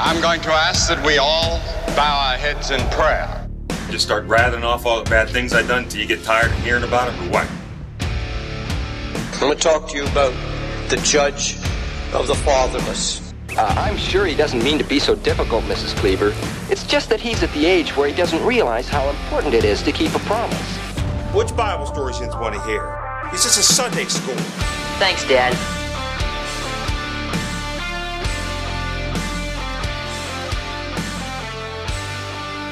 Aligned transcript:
I'm 0.00 0.20
going 0.20 0.40
to 0.42 0.52
ask 0.52 0.88
that 0.88 1.04
we 1.04 1.18
all 1.18 1.58
bow 1.96 2.30
our 2.30 2.36
heads 2.36 2.70
in 2.70 2.78
prayer. 2.90 3.48
Just 3.90 4.04
start 4.04 4.24
rattling 4.26 4.62
off 4.62 4.86
all 4.86 5.02
the 5.02 5.10
bad 5.10 5.28
things 5.28 5.52
I've 5.52 5.66
done 5.66 5.84
until 5.84 6.00
you 6.00 6.06
get 6.06 6.22
tired 6.22 6.52
of 6.52 6.58
hearing 6.60 6.84
about 6.84 7.12
them, 7.12 7.28
or 7.28 7.32
what? 7.32 7.50
I'm 9.32 9.40
going 9.40 9.56
to 9.56 9.60
talk 9.60 9.88
to 9.88 9.96
you 9.96 10.06
about 10.06 10.32
the 10.88 10.98
judge 10.98 11.56
of 12.12 12.28
the 12.28 12.34
fatherless. 12.34 13.32
Uh, 13.56 13.74
I'm 13.76 13.96
sure 13.96 14.24
he 14.24 14.36
doesn't 14.36 14.62
mean 14.62 14.78
to 14.78 14.84
be 14.84 15.00
so 15.00 15.16
difficult, 15.16 15.64
Mrs. 15.64 15.96
Cleaver. 15.96 16.32
It's 16.70 16.86
just 16.86 17.08
that 17.08 17.20
he's 17.20 17.42
at 17.42 17.52
the 17.52 17.66
age 17.66 17.96
where 17.96 18.08
he 18.08 18.14
doesn't 18.14 18.44
realize 18.46 18.88
how 18.88 19.08
important 19.08 19.52
it 19.52 19.64
is 19.64 19.82
to 19.82 19.90
keep 19.90 20.14
a 20.14 20.20
promise. 20.20 20.76
Which 21.34 21.54
Bible 21.56 21.86
stories 21.86 22.20
you 22.20 22.28
want 22.28 22.54
to 22.54 22.60
hear? 22.62 23.28
This 23.32 23.44
is 23.46 23.58
a 23.58 23.62
Sunday 23.64 24.04
school. 24.04 24.36
Thanks, 25.00 25.26
Dad. 25.26 25.77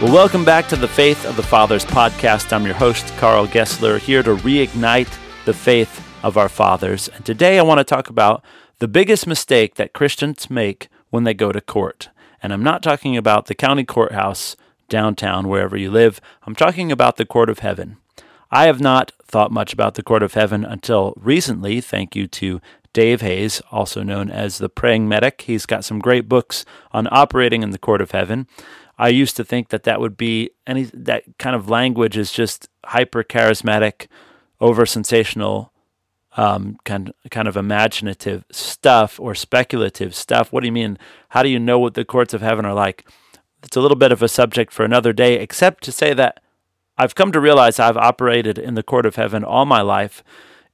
Well, 0.03 0.13
welcome 0.13 0.45
back 0.45 0.69
to 0.69 0.77
the 0.77 0.87
Faith 0.87 1.25
of 1.25 1.37
the 1.37 1.43
Fathers 1.43 1.87
podcast. 1.87 2.53
I'm 2.53 2.67
your 2.67 2.75
host, 2.75 3.17
Carl 3.17 3.47
Gessler, 3.47 3.99
here 3.99 4.23
to 4.23 4.37
reignite 4.37 5.09
the 5.47 5.55
faith 5.55 6.07
of 6.23 6.37
our 6.37 6.51
fathers. 6.51 7.09
And 7.09 7.25
today 7.25 7.59
I 7.59 7.63
want 7.63 7.79
to 7.79 7.85
talk 7.85 8.11
about 8.11 8.45
the 8.79 8.89
biggest 8.89 9.27
mistake 9.27 9.77
that 9.77 9.95
Christians 9.95 10.51
make 10.51 10.89
when 11.09 11.25
they 11.25 11.33
go 11.33 11.51
to 11.51 11.63
court. 11.63 12.11
And 12.43 12.53
I'm 12.53 12.63
not 12.63 12.83
talking 12.83 13.17
about 13.17 13.47
the 13.47 13.55
county 13.55 13.85
courthouse 13.85 14.55
downtown, 14.91 15.49
wherever 15.49 15.79
you 15.79 15.91
live. 15.91 16.21
I'm 16.47 16.55
talking 16.55 16.93
about 16.93 17.17
the 17.17 17.25
court 17.25 17.49
of 17.49 17.61
heaven. 17.61 17.97
I 18.51 18.67
have 18.67 18.83
not 18.83 19.13
thought 19.25 19.51
much 19.51 19.73
about 19.73 19.95
the 19.95 20.03
court 20.03 20.23
of 20.23 20.35
heaven 20.35 20.63
until 20.63 21.15
recently, 21.17 21.81
thank 21.81 22.15
you 22.15 22.27
to 22.29 22.61
Dave 22.93 23.23
Hayes, 23.23 23.63
also 23.71 24.03
known 24.03 24.31
as 24.31 24.59
the 24.59 24.69
Praying 24.69 25.09
Medic. 25.09 25.43
He's 25.43 25.65
got 25.65 25.87
some 25.87 26.01
great 26.01 26.29
books 26.29 26.67
on 26.93 27.09
operating 27.11 27.63
in 27.63 27.71
the 27.71 27.79
court 27.79 28.03
of 28.03 28.11
heaven. 28.11 28.47
I 28.99 29.09
used 29.09 29.37
to 29.37 29.45
think 29.45 29.69
that 29.69 29.83
that 29.85 30.01
would 30.01 30.16
be 30.16 30.51
any 30.66 30.85
that 30.85 31.25
kind 31.39 31.55
of 31.55 31.69
language 31.69 32.16
is 32.16 32.33
just 32.33 32.69
hyper 32.85 33.23
charismatic, 33.23 34.07
over 34.61 34.87
sensational, 34.87 35.73
um, 36.37 36.79
kind 36.85 37.13
kind 37.30 37.49
of 37.49 37.57
imaginative 37.57 38.45
stuff 38.51 39.21
or 39.21 39.35
speculative 39.35 40.15
stuff. 40.15 40.53
What 40.53 40.61
do 40.61 40.66
you 40.66 40.73
mean? 40.73 40.99
How 41.30 41.43
do 41.43 41.49
you 41.49 41.59
know 41.59 41.79
what 41.79 41.95
the 41.95 42.05
courts 42.05 42.35
of 42.35 42.41
heaven 42.41 42.65
are 42.65 42.75
like? 42.75 43.07
It's 43.63 43.77
a 43.77 43.80
little 43.80 43.97
bit 43.97 44.13
of 44.13 44.23
a 44.23 44.29
subject 44.29 44.73
for 44.73 44.85
another 44.85 45.13
day, 45.13 45.35
except 45.35 45.83
to 45.85 45.93
say 45.93 46.15
that 46.15 46.41
I've 46.97 47.15
come 47.15 47.33
to 47.33 47.41
realize 47.41 47.79
I've 47.79 47.97
operated 47.97 48.59
in 48.59 48.75
the 48.75 48.83
court 48.83 49.07
of 49.07 49.16
heaven 49.16 49.45
all 49.45 49.66
my 49.66 49.83
life 49.83 50.23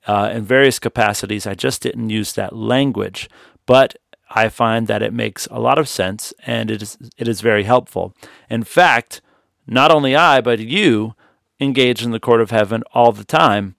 uh, 0.07 0.31
in 0.33 0.45
various 0.45 0.79
capacities. 0.79 1.47
I 1.47 1.55
just 1.55 1.83
didn't 1.83 2.11
use 2.11 2.33
that 2.34 2.55
language, 2.55 3.29
but 3.67 3.97
I 4.34 4.48
find 4.48 4.86
that 4.86 5.02
it 5.02 5.12
makes 5.12 5.47
a 5.50 5.61
lot 5.61 5.78
of 5.78 5.88
sense 5.88 6.33
and 6.47 6.70
it 6.70 6.83
is 6.83 6.98
it 7.16 7.28
is 7.28 7.41
very 7.41 7.64
helpful. 7.64 8.14
In 8.50 8.64
fact, 8.64 9.20
not 9.66 9.91
only 9.91 10.16
I 10.16 10.41
but 10.41 10.58
you 10.58 11.14
engage 11.61 12.02
in 12.02 12.11
the 12.11 12.20
court 12.20 12.41
of 12.41 12.50
heaven 12.50 12.83
all 12.92 13.12
the 13.12 13.24
time, 13.24 13.77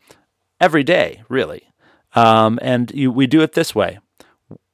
every 0.60 0.84
day, 0.84 1.24
really, 1.28 1.70
um, 2.16 2.58
and 2.62 2.92
you, 2.94 3.12
we 3.12 3.28
do 3.28 3.42
it 3.42 3.54
this 3.54 3.76
way. 3.76 4.00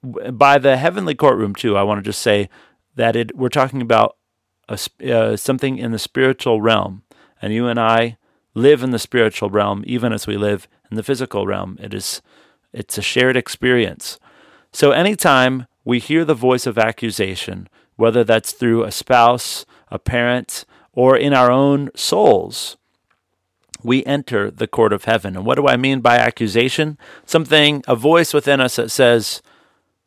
By 0.04 0.60
the 0.60 0.78
heavenly 0.78 1.16
courtroom, 1.16 1.56
too, 1.56 1.76
I 1.76 1.84
want 1.84 1.98
to 1.98 2.10
just 2.10 2.22
say 2.22 2.50
that 2.96 3.16
it, 3.16 3.36
we're 3.36 3.50
talking 3.50 3.82
about 3.82 4.16
a, 4.70 4.78
uh, 5.12 5.36
something 5.36 5.78
in 5.78 5.92
the 5.92 6.00
spiritual 6.00 6.62
realm, 6.62 7.04
and 7.42 7.54
you 7.54 7.68
and 7.68 7.80
I 7.80 8.18
live 8.54 8.84
in 8.84 8.92
the 8.92 9.00
spiritual 9.00 9.50
realm 9.50 9.84
even 9.86 10.14
as 10.14 10.28
we 10.28 10.38
live 10.38 10.68
in 10.90 10.96
the 10.96 11.04
physical 11.04 11.46
realm. 11.46 11.78
It 11.82 11.94
is 11.94 12.22
it's 12.72 12.98
a 12.98 13.02
shared 13.02 13.36
experience. 13.36 14.20
So 14.72 14.92
anytime 14.92 15.68
we 15.84 16.00
hear 16.00 16.24
the 16.24 16.34
voice 16.34 16.66
of 16.66 16.78
accusation, 16.78 17.68
whether 17.96 18.24
that's 18.24 18.52
through 18.52 18.84
a 18.84 18.92
spouse, 18.92 19.66
a 19.90 20.00
parent, 20.00 20.66
or 20.94 21.18
in 21.18 21.34
our 21.34 21.52
own 21.52 21.90
souls, 21.96 22.78
we 23.84 24.06
enter 24.06 24.52
the 24.52 24.68
court 24.68 24.94
of 24.94 25.06
heaven. 25.06 25.36
And 25.36 25.46
what 25.46 25.56
do 25.56 25.68
I 25.68 25.78
mean 25.78 26.02
by 26.02 26.18
accusation? 26.18 26.98
Something, 27.26 27.84
a 27.88 27.96
voice 27.96 28.34
within 28.34 28.60
us 28.60 28.76
that 28.76 28.92
says, 28.92 29.42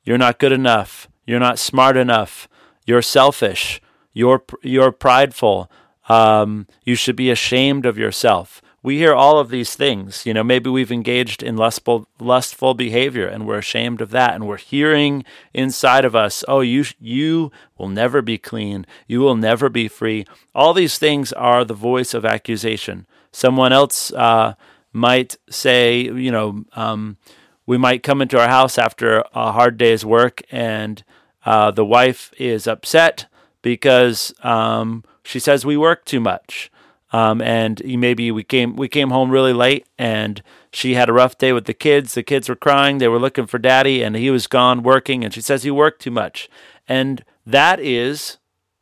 You're 0.04 0.19
not 0.19 0.38
good 0.38 0.53
enough. 0.53 1.09
You're 1.26 1.41
not 1.41 1.59
smart 1.59 1.97
enough. 1.97 2.48
You're 2.86 3.03
selfish. 3.03 3.81
You're, 4.12 4.44
you're 4.62 4.92
prideful. 4.92 5.70
Um, 6.09 6.66
you 6.84 6.94
should 6.94 7.16
be 7.16 7.31
ashamed 7.31 7.86
of 7.86 7.97
yourself 7.97 8.60
we 8.82 8.98
hear 8.98 9.15
all 9.15 9.38
of 9.38 9.50
these 9.50 9.76
things. 9.76 10.26
You 10.26 10.34
know, 10.34 10.43
maybe 10.43 10.69
we've 10.69 10.91
engaged 10.91 11.43
in 11.43 11.56
lustful, 11.56 12.09
lustful 12.19 12.75
behavior 12.75 13.28
and 13.28 13.47
we're 13.47 13.59
ashamed 13.59 14.00
of 14.00 14.10
that. 14.10 14.34
And 14.34 14.47
we're 14.47 14.56
hearing 14.56 15.25
inside 15.54 16.04
of 16.04 16.16
us, 16.16 16.44
oh, 16.48 16.60
you, 16.60 16.84
you 17.00 17.53
will 17.78 17.88
never 17.88 18.22
be 18.22 18.38
clean. 18.38 18.84
You 19.06 19.21
will 19.21 19.37
never 19.37 19.69
be 19.69 19.87
free. 19.87 20.26
All 20.54 20.75
these 20.75 20.98
things 20.98 21.32
are 21.32 21.65
the 21.65 21.75
voice 21.75 22.12
of 22.12 22.25
accusation. 22.25 23.06
Someone 23.31 23.72
else 23.72 24.12
uh, 24.12 24.54
might 24.92 25.37
say, 25.48 26.00
you 26.00 26.32
know, 26.32 26.65
um, 26.75 27.19
we 27.66 27.78
might 27.78 28.03
come 28.03 28.21
into 28.21 28.41
our 28.41 28.48
house 28.48 28.78
after 28.78 29.25
a 29.32 29.53
hard 29.53 29.76
day's 29.76 30.04
work 30.04 30.42
and 30.50 31.04
uh, 31.47 31.71
the 31.71 31.84
wife 31.84 32.32
is 32.37 32.66
upset 32.66 33.26
because 33.62 34.34
um, 34.42 35.04
she 35.22 35.38
says 35.38 35.65
we 35.65 35.76
work 35.76 36.04
too 36.04 36.21
much 36.21 36.71
um, 37.12 37.40
and 37.42 37.82
maybe 37.84 38.30
we 38.30 38.42
came 38.42 38.76
we 38.76 38.88
came 38.88 39.10
home 39.10 39.30
really 39.30 39.52
late, 39.52 39.86
and 39.98 40.42
she 40.72 40.94
had 40.94 41.08
a 41.08 41.12
rough 41.12 41.38
day 41.38 41.52
with 41.52 41.66
the 41.66 41.74
kids. 41.74 42.14
The 42.14 42.22
kids 42.22 42.48
were 42.48 42.56
crying; 42.56 42.98
they 42.98 43.08
were 43.08 43.18
looking 43.18 43.46
for 43.46 43.58
daddy, 43.58 44.02
and 44.02 44.16
he 44.16 44.30
was 44.30 44.46
gone 44.46 44.82
working. 44.82 45.24
And 45.24 45.32
she 45.32 45.42
says 45.42 45.62
he 45.62 45.70
worked 45.70 46.02
too 46.02 46.10
much, 46.10 46.48
and 46.88 47.24
that 47.46 47.80
is 47.80 48.38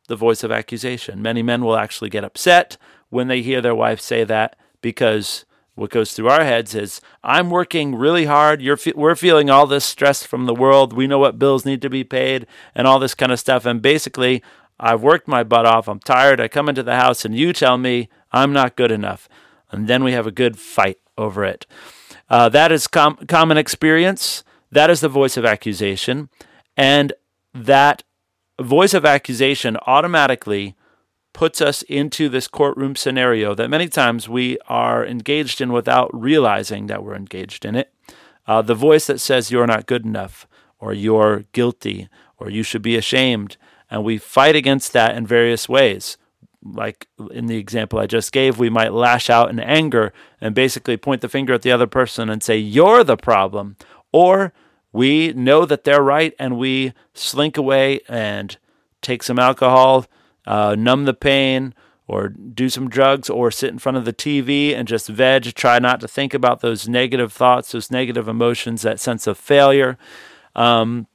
the 0.07 0.15
voice 0.15 0.43
of 0.43 0.51
accusation. 0.51 1.21
Many 1.21 1.43
men 1.43 1.63
will 1.63 1.77
actually 1.77 2.09
get 2.09 2.23
upset 2.23 2.77
when 3.09 3.27
they 3.27 3.41
hear 3.41 3.61
their 3.61 3.75
wife 3.75 3.99
say 3.99 4.23
that 4.23 4.55
because 4.81 5.45
what 5.75 5.89
goes 5.89 6.13
through 6.13 6.27
our 6.27 6.43
heads 6.43 6.75
is 6.75 6.99
I'm 7.23 7.49
working 7.49 7.95
really 7.95 8.25
hard. 8.25 8.61
You're 8.61 8.77
fe- 8.77 8.93
we're 8.95 9.15
feeling 9.15 9.49
all 9.49 9.65
this 9.65 9.85
stress 9.85 10.25
from 10.25 10.45
the 10.45 10.53
world. 10.53 10.93
We 10.93 11.07
know 11.07 11.19
what 11.19 11.39
bills 11.39 11.65
need 11.65 11.81
to 11.81 11.89
be 11.89 12.03
paid 12.03 12.45
and 12.75 12.87
all 12.87 12.99
this 12.99 13.15
kind 13.15 13.31
of 13.31 13.39
stuff. 13.39 13.65
And 13.65 13.81
basically, 13.81 14.43
I've 14.81 15.03
worked 15.03 15.27
my 15.27 15.43
butt 15.43 15.65
off. 15.65 15.87
I'm 15.87 15.99
tired. 15.99 16.41
I 16.41 16.47
come 16.47 16.67
into 16.67 16.83
the 16.83 16.95
house 16.95 17.23
and 17.23 17.35
you 17.35 17.53
tell 17.53 17.77
me 17.77 18.09
I'm 18.31 18.51
not 18.51 18.75
good 18.75 18.91
enough. 18.91 19.29
And 19.71 19.87
then 19.87 20.03
we 20.03 20.11
have 20.13 20.25
a 20.25 20.31
good 20.31 20.57
fight 20.57 20.97
over 21.17 21.45
it. 21.45 21.67
Uh, 22.29 22.49
that 22.49 22.71
is 22.71 22.87
com- 22.87 23.17
common 23.27 23.57
experience. 23.57 24.43
That 24.71 24.89
is 24.89 24.99
the 24.99 25.07
voice 25.07 25.37
of 25.37 25.45
accusation. 25.45 26.29
And 26.75 27.13
that 27.53 28.03
voice 28.59 28.93
of 28.93 29.05
accusation 29.05 29.77
automatically 29.85 30.75
puts 31.33 31.61
us 31.61 31.83
into 31.83 32.27
this 32.27 32.47
courtroom 32.47 32.95
scenario 32.95 33.53
that 33.55 33.69
many 33.69 33.87
times 33.87 34.27
we 34.27 34.57
are 34.67 35.05
engaged 35.05 35.61
in 35.61 35.71
without 35.71 36.09
realizing 36.13 36.87
that 36.87 37.03
we're 37.03 37.15
engaged 37.15 37.65
in 37.65 37.75
it. 37.75 37.93
Uh, 38.47 38.61
the 38.61 38.75
voice 38.75 39.05
that 39.05 39.19
says 39.19 39.51
you're 39.51 39.67
not 39.67 39.85
good 39.85 40.05
enough, 40.05 40.47
or 40.79 40.93
you're 40.93 41.45
guilty, 41.53 42.09
or 42.37 42.49
you 42.49 42.63
should 42.63 42.81
be 42.81 42.97
ashamed. 42.97 43.55
And 43.91 44.03
we 44.03 44.17
fight 44.17 44.55
against 44.55 44.93
that 44.93 45.15
in 45.15 45.27
various 45.27 45.69
ways 45.69 46.17
like 46.63 47.07
in 47.31 47.47
the 47.47 47.57
example 47.57 47.99
I 47.99 48.05
just 48.05 48.31
gave, 48.31 48.59
we 48.59 48.69
might 48.69 48.93
lash 48.93 49.29
out 49.29 49.49
in 49.49 49.59
anger 49.59 50.13
and 50.39 50.53
basically 50.53 50.97
point 50.97 51.21
the 51.21 51.29
finger 51.29 51.53
at 51.53 51.61
the 51.61 51.71
other 51.71 51.87
person 51.87 52.29
and 52.29 52.43
say, 52.43 52.57
You're 52.57 53.03
the 53.03 53.17
problem. 53.17 53.77
Or 54.11 54.53
we 54.91 55.33
know 55.33 55.65
that 55.65 55.83
they're 55.83 56.03
right 56.03 56.33
and 56.37 56.57
we 56.57 56.93
slink 57.13 57.57
away 57.57 58.01
and 58.07 58.57
take 59.01 59.23
some 59.23 59.39
alcohol, 59.39 60.05
uh, 60.45 60.75
numb 60.77 61.05
the 61.05 61.13
pain, 61.13 61.73
or 62.07 62.27
do 62.27 62.69
some 62.69 62.89
drugs, 62.89 63.29
or 63.29 63.49
sit 63.51 63.71
in 63.71 63.79
front 63.79 63.97
of 63.97 64.05
the 64.05 64.13
TV 64.13 64.75
and 64.75 64.87
just 64.87 65.07
veg, 65.07 65.53
try 65.55 65.79
not 65.79 66.01
to 66.01 66.07
think 66.07 66.33
about 66.33 66.59
those 66.59 66.87
negative 66.87 67.31
thoughts, 67.31 67.71
those 67.71 67.89
negative 67.89 68.27
emotions, 68.27 68.81
that 68.81 68.99
sense 68.99 69.27
of 69.27 69.37
failure. 69.37 69.97
Um, 70.55 71.07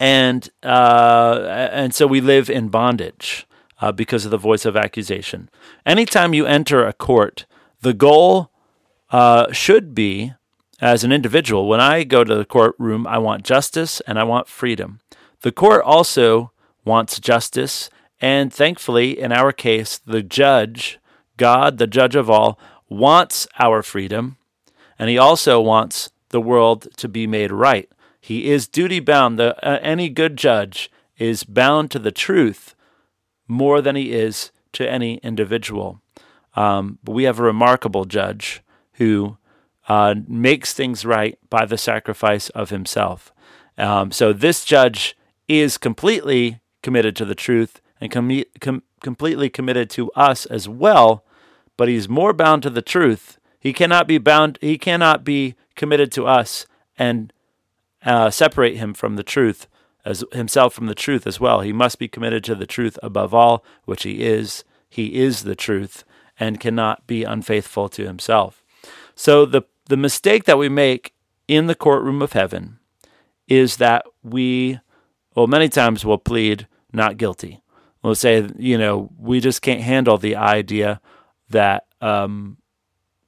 and 0.00 0.48
uh, 0.62 1.68
and 1.72 1.94
so 1.94 2.06
we 2.06 2.20
live 2.20 2.50
in 2.50 2.68
bondage 2.68 3.46
uh, 3.80 3.92
because 3.92 4.24
of 4.24 4.30
the 4.30 4.38
voice 4.38 4.64
of 4.64 4.76
accusation. 4.76 5.48
Anytime 5.86 6.34
you 6.34 6.46
enter 6.46 6.86
a 6.86 6.92
court, 6.92 7.46
the 7.80 7.94
goal 7.94 8.50
uh, 9.10 9.52
should 9.52 9.94
be, 9.94 10.32
as 10.80 11.04
an 11.04 11.12
individual, 11.12 11.68
when 11.68 11.80
I 11.80 12.04
go 12.04 12.24
to 12.24 12.34
the 12.34 12.44
courtroom, 12.44 13.06
I 13.06 13.18
want 13.18 13.44
justice 13.44 14.00
and 14.06 14.18
I 14.18 14.24
want 14.24 14.48
freedom. 14.48 15.00
The 15.42 15.52
court 15.52 15.82
also 15.84 16.52
wants 16.84 17.20
justice, 17.20 17.90
and 18.20 18.52
thankfully, 18.52 19.18
in 19.18 19.32
our 19.32 19.52
case, 19.52 19.98
the 19.98 20.22
judge, 20.22 20.98
God, 21.36 21.78
the 21.78 21.86
judge 21.86 22.16
of 22.16 22.30
all, 22.30 22.58
wants 22.88 23.46
our 23.58 23.82
freedom, 23.82 24.36
and 24.98 25.10
he 25.10 25.18
also 25.18 25.60
wants 25.60 26.10
the 26.30 26.40
world 26.40 26.88
to 26.96 27.08
be 27.08 27.26
made 27.26 27.52
right. 27.52 27.88
He 28.24 28.50
is 28.50 28.66
duty 28.66 29.00
bound. 29.00 29.38
The, 29.38 29.54
uh, 29.62 29.78
any 29.82 30.08
good 30.08 30.38
judge 30.38 30.90
is 31.18 31.44
bound 31.44 31.90
to 31.90 31.98
the 31.98 32.10
truth 32.10 32.74
more 33.46 33.82
than 33.82 33.96
he 33.96 34.14
is 34.14 34.50
to 34.72 34.90
any 34.90 35.16
individual. 35.18 36.00
Um, 36.56 36.98
but 37.04 37.12
we 37.12 37.24
have 37.24 37.38
a 37.38 37.42
remarkable 37.42 38.06
judge 38.06 38.62
who 38.94 39.36
uh, 39.90 40.14
makes 40.26 40.72
things 40.72 41.04
right 41.04 41.38
by 41.50 41.66
the 41.66 41.76
sacrifice 41.76 42.48
of 42.48 42.70
himself. 42.70 43.30
Um, 43.76 44.10
so 44.10 44.32
this 44.32 44.64
judge 44.64 45.18
is 45.46 45.76
completely 45.76 46.60
committed 46.82 47.16
to 47.16 47.26
the 47.26 47.34
truth 47.34 47.82
and 48.00 48.10
com- 48.10 48.44
com- 48.58 48.84
completely 49.02 49.50
committed 49.50 49.90
to 49.90 50.10
us 50.12 50.46
as 50.46 50.66
well, 50.66 51.26
but 51.76 51.88
he's 51.88 52.08
more 52.08 52.32
bound 52.32 52.62
to 52.62 52.70
the 52.70 52.80
truth. 52.80 53.38
He 53.60 53.74
cannot 53.74 54.08
be 54.08 54.16
bound. 54.16 54.56
He 54.62 54.78
cannot 54.78 55.24
be 55.24 55.56
committed 55.76 56.10
to 56.12 56.26
us 56.26 56.66
and 56.96 57.33
uh, 58.04 58.30
separate 58.30 58.76
him 58.76 58.94
from 58.94 59.16
the 59.16 59.22
truth 59.22 59.66
as 60.04 60.24
himself 60.32 60.74
from 60.74 60.86
the 60.86 60.94
truth 60.94 61.26
as 61.26 61.40
well. 61.40 61.60
He 61.60 61.72
must 61.72 61.98
be 61.98 62.08
committed 62.08 62.44
to 62.44 62.54
the 62.54 62.66
truth 62.66 62.98
above 63.02 63.32
all, 63.32 63.64
which 63.84 64.02
he 64.02 64.22
is. 64.22 64.64
He 64.88 65.14
is 65.14 65.44
the 65.44 65.56
truth 65.56 66.04
and 66.38 66.60
cannot 66.60 67.06
be 67.06 67.24
unfaithful 67.24 67.88
to 67.90 68.06
himself. 68.06 68.62
So 69.14 69.46
the 69.46 69.62
the 69.86 69.96
mistake 69.96 70.44
that 70.44 70.58
we 70.58 70.68
make 70.68 71.14
in 71.46 71.66
the 71.66 71.74
courtroom 71.74 72.22
of 72.22 72.32
heaven 72.32 72.78
is 73.48 73.76
that 73.76 74.04
we 74.22 74.80
well 75.34 75.46
many 75.46 75.68
times 75.68 76.04
we'll 76.04 76.18
plead 76.18 76.66
not 76.92 77.16
guilty. 77.16 77.60
We'll 78.02 78.14
say, 78.14 78.46
you 78.58 78.76
know, 78.76 79.10
we 79.18 79.40
just 79.40 79.62
can't 79.62 79.80
handle 79.80 80.18
the 80.18 80.36
idea 80.36 81.00
that 81.48 81.86
um, 82.02 82.58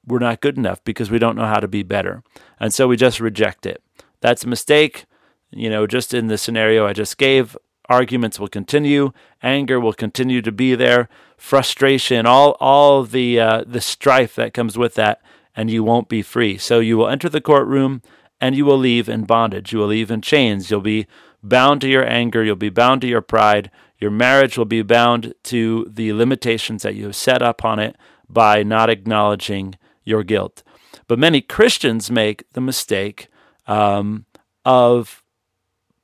we're 0.06 0.18
not 0.18 0.42
good 0.42 0.58
enough 0.58 0.84
because 0.84 1.10
we 1.10 1.18
don't 1.18 1.36
know 1.36 1.46
how 1.46 1.60
to 1.60 1.68
be 1.68 1.82
better. 1.82 2.22
And 2.60 2.74
so 2.74 2.86
we 2.86 2.96
just 2.96 3.18
reject 3.18 3.64
it. 3.64 3.82
That's 4.26 4.42
a 4.42 4.48
mistake. 4.48 5.04
You 5.52 5.70
know, 5.70 5.86
just 5.86 6.12
in 6.12 6.26
the 6.26 6.36
scenario 6.36 6.84
I 6.84 6.92
just 6.92 7.16
gave, 7.16 7.56
arguments 7.88 8.40
will 8.40 8.48
continue, 8.48 9.12
anger 9.40 9.78
will 9.78 9.92
continue 9.92 10.42
to 10.42 10.50
be 10.50 10.74
there, 10.74 11.08
frustration, 11.36 12.26
all 12.26 12.56
all 12.58 13.04
the 13.04 13.38
uh, 13.38 13.62
the 13.64 13.80
strife 13.80 14.34
that 14.34 14.52
comes 14.52 14.76
with 14.76 14.96
that, 14.96 15.22
and 15.54 15.70
you 15.70 15.84
won't 15.84 16.08
be 16.08 16.22
free. 16.22 16.58
So 16.58 16.80
you 16.80 16.98
will 16.98 17.06
enter 17.06 17.28
the 17.28 17.40
courtroom 17.40 18.02
and 18.40 18.56
you 18.56 18.64
will 18.64 18.76
leave 18.78 19.08
in 19.08 19.26
bondage. 19.26 19.72
You 19.72 19.78
will 19.78 19.86
leave 19.86 20.10
in 20.10 20.22
chains. 20.22 20.72
You'll 20.72 20.80
be 20.80 21.06
bound 21.40 21.80
to 21.82 21.88
your 21.88 22.04
anger. 22.04 22.42
You'll 22.42 22.56
be 22.56 22.68
bound 22.68 23.02
to 23.02 23.06
your 23.06 23.22
pride. 23.22 23.70
Your 24.00 24.10
marriage 24.10 24.58
will 24.58 24.64
be 24.64 24.82
bound 24.82 25.34
to 25.44 25.86
the 25.88 26.12
limitations 26.12 26.82
that 26.82 26.96
you 26.96 27.04
have 27.04 27.14
set 27.14 27.42
up 27.42 27.64
on 27.64 27.78
it 27.78 27.94
by 28.28 28.64
not 28.64 28.90
acknowledging 28.90 29.76
your 30.02 30.24
guilt. 30.24 30.64
But 31.06 31.20
many 31.20 31.40
Christians 31.40 32.10
make 32.10 32.42
the 32.54 32.60
mistake 32.60 33.28
um, 33.66 34.26
of 34.64 35.22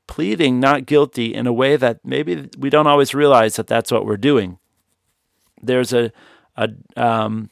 pleading 0.07 0.61
not 0.61 0.87
guilty 0.87 1.35
in 1.35 1.47
a 1.47 1.53
way 1.53 1.77
that 1.77 2.01
maybe 2.05 2.49
we 2.59 2.69
don't 2.69 2.87
always 2.87 3.15
realize 3.15 3.57
that 3.57 3.67
that's 3.67 3.91
what 3.91 4.05
we're 4.05 4.17
doing. 4.17 4.59
There's 5.63 5.93
a, 5.93 6.13
a 6.57 6.71
um, 6.97 7.51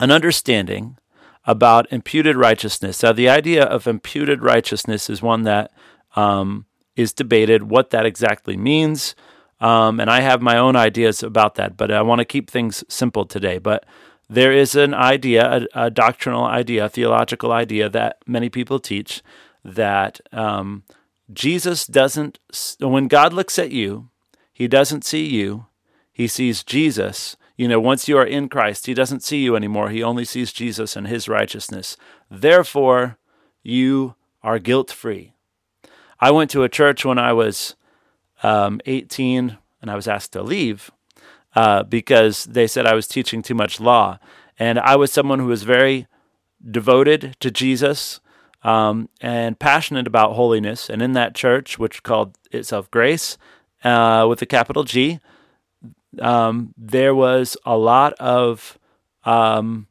an 0.00 0.10
understanding 0.10 0.98
about 1.44 1.92
imputed 1.92 2.36
righteousness. 2.36 3.02
Now, 3.02 3.12
the 3.12 3.28
idea 3.28 3.64
of 3.64 3.86
imputed 3.86 4.42
righteousness 4.42 5.10
is 5.10 5.22
one 5.22 5.42
that 5.42 5.72
um, 6.14 6.66
is 6.96 7.12
debated, 7.12 7.64
what 7.64 7.90
that 7.90 8.06
exactly 8.06 8.56
means. 8.56 9.14
Um, 9.60 10.00
and 10.00 10.10
I 10.10 10.20
have 10.20 10.42
my 10.42 10.58
own 10.58 10.76
ideas 10.76 11.22
about 11.22 11.54
that, 11.54 11.76
but 11.76 11.90
I 11.90 12.02
want 12.02 12.18
to 12.18 12.24
keep 12.24 12.50
things 12.50 12.84
simple 12.88 13.24
today. 13.24 13.58
But 13.58 13.86
there 14.28 14.52
is 14.52 14.74
an 14.74 14.94
idea, 14.94 15.66
a, 15.74 15.86
a 15.86 15.90
doctrinal 15.90 16.44
idea, 16.44 16.86
a 16.86 16.88
theological 16.88 17.52
idea 17.52 17.88
that 17.88 18.18
many 18.26 18.48
people 18.48 18.78
teach 18.78 19.22
that 19.64 20.20
um, 20.32 20.84
Jesus 21.32 21.86
doesn't, 21.86 22.38
when 22.80 23.08
God 23.08 23.32
looks 23.32 23.58
at 23.58 23.70
you, 23.70 24.08
he 24.52 24.68
doesn't 24.68 25.04
see 25.04 25.26
you, 25.26 25.66
he 26.12 26.26
sees 26.26 26.62
Jesus. 26.62 27.36
You 27.56 27.68
know, 27.68 27.80
once 27.80 28.08
you 28.08 28.18
are 28.18 28.26
in 28.26 28.48
Christ, 28.48 28.86
he 28.86 28.94
doesn't 28.94 29.22
see 29.22 29.42
you 29.42 29.56
anymore. 29.56 29.90
He 29.90 30.02
only 30.02 30.24
sees 30.24 30.52
Jesus 30.52 30.96
and 30.96 31.06
his 31.06 31.28
righteousness. 31.28 31.96
Therefore, 32.30 33.18
you 33.62 34.14
are 34.42 34.58
guilt 34.58 34.90
free. 34.90 35.34
I 36.20 36.30
went 36.30 36.50
to 36.52 36.62
a 36.62 36.68
church 36.68 37.04
when 37.04 37.18
I 37.18 37.32
was 37.32 37.74
um, 38.42 38.80
18 38.86 39.58
and 39.80 39.90
I 39.90 39.96
was 39.96 40.08
asked 40.08 40.32
to 40.32 40.42
leave 40.42 40.90
uh, 41.54 41.82
because 41.82 42.44
they 42.44 42.66
said 42.66 42.86
I 42.86 42.94
was 42.94 43.06
teaching 43.06 43.42
too 43.42 43.54
much 43.54 43.80
law. 43.80 44.18
And 44.58 44.78
I 44.78 44.96
was 44.96 45.12
someone 45.12 45.38
who 45.38 45.46
was 45.46 45.62
very 45.62 46.06
devoted 46.70 47.36
to 47.40 47.50
Jesus 47.50 48.20
um, 48.62 49.08
and 49.20 49.58
passionate 49.58 50.06
about 50.06 50.34
holiness. 50.34 50.88
And 50.88 51.02
in 51.02 51.12
that 51.12 51.34
church, 51.34 51.78
which 51.78 52.02
called 52.02 52.36
itself 52.50 52.90
Grace 52.90 53.38
uh, 53.82 54.26
with 54.28 54.40
a 54.42 54.46
capital 54.46 54.84
G, 54.84 55.18
um, 56.20 56.74
there 56.76 57.14
was 57.14 57.56
a 57.64 57.76
lot 57.76 58.12
of 58.14 58.78
um, 59.24 59.88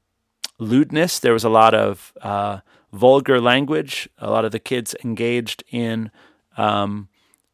lewdness. 0.60 1.20
There 1.20 1.34
was 1.34 1.44
a 1.44 1.50
lot 1.50 1.74
of 1.74 2.14
uh, 2.22 2.60
vulgar 2.94 3.42
language. 3.42 4.08
A 4.20 4.30
lot 4.30 4.46
of 4.46 4.52
the 4.52 4.60
kids 4.60 4.96
engaged 5.04 5.64
in 5.72 6.12
um, 6.58 7.10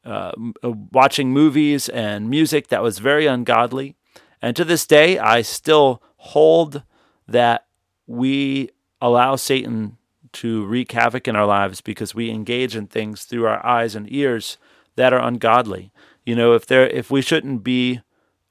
uh, 0.08 0.32
uh, 0.64 0.72
watching 0.92 1.32
movies 1.32 1.90
and 1.90 2.30
music 2.30 2.70
that 2.70 2.82
was 2.82 3.00
very 3.00 3.26
ungodly. 3.26 3.96
And 4.42 4.56
to 4.56 4.64
this 4.64 4.86
day, 4.88 5.20
I 5.20 5.42
still 5.42 6.02
hold 6.18 6.84
that 7.28 7.66
we 8.06 8.70
allow 9.02 9.36
Satan 9.36 9.98
to 10.34 10.66
wreak 10.66 10.92
havoc 10.94 11.28
in 11.28 11.36
our 11.36 11.46
lives 11.46 11.82
because 11.82 12.16
we 12.16 12.30
engage 12.30 12.76
in 12.76 12.88
things 12.88 13.26
through 13.26 13.46
our 13.48 13.66
eyes 13.66 13.96
and 13.96 14.12
ears 14.12 14.58
that 14.96 15.12
are 15.12 15.22
ungodly. 15.22 15.92
You 16.26 16.36
know, 16.36 16.54
if 16.54 16.66
there, 16.66 16.88
if 16.88 17.12
we 17.12 17.22
shouldn't 17.22 17.64
be 17.64 18.02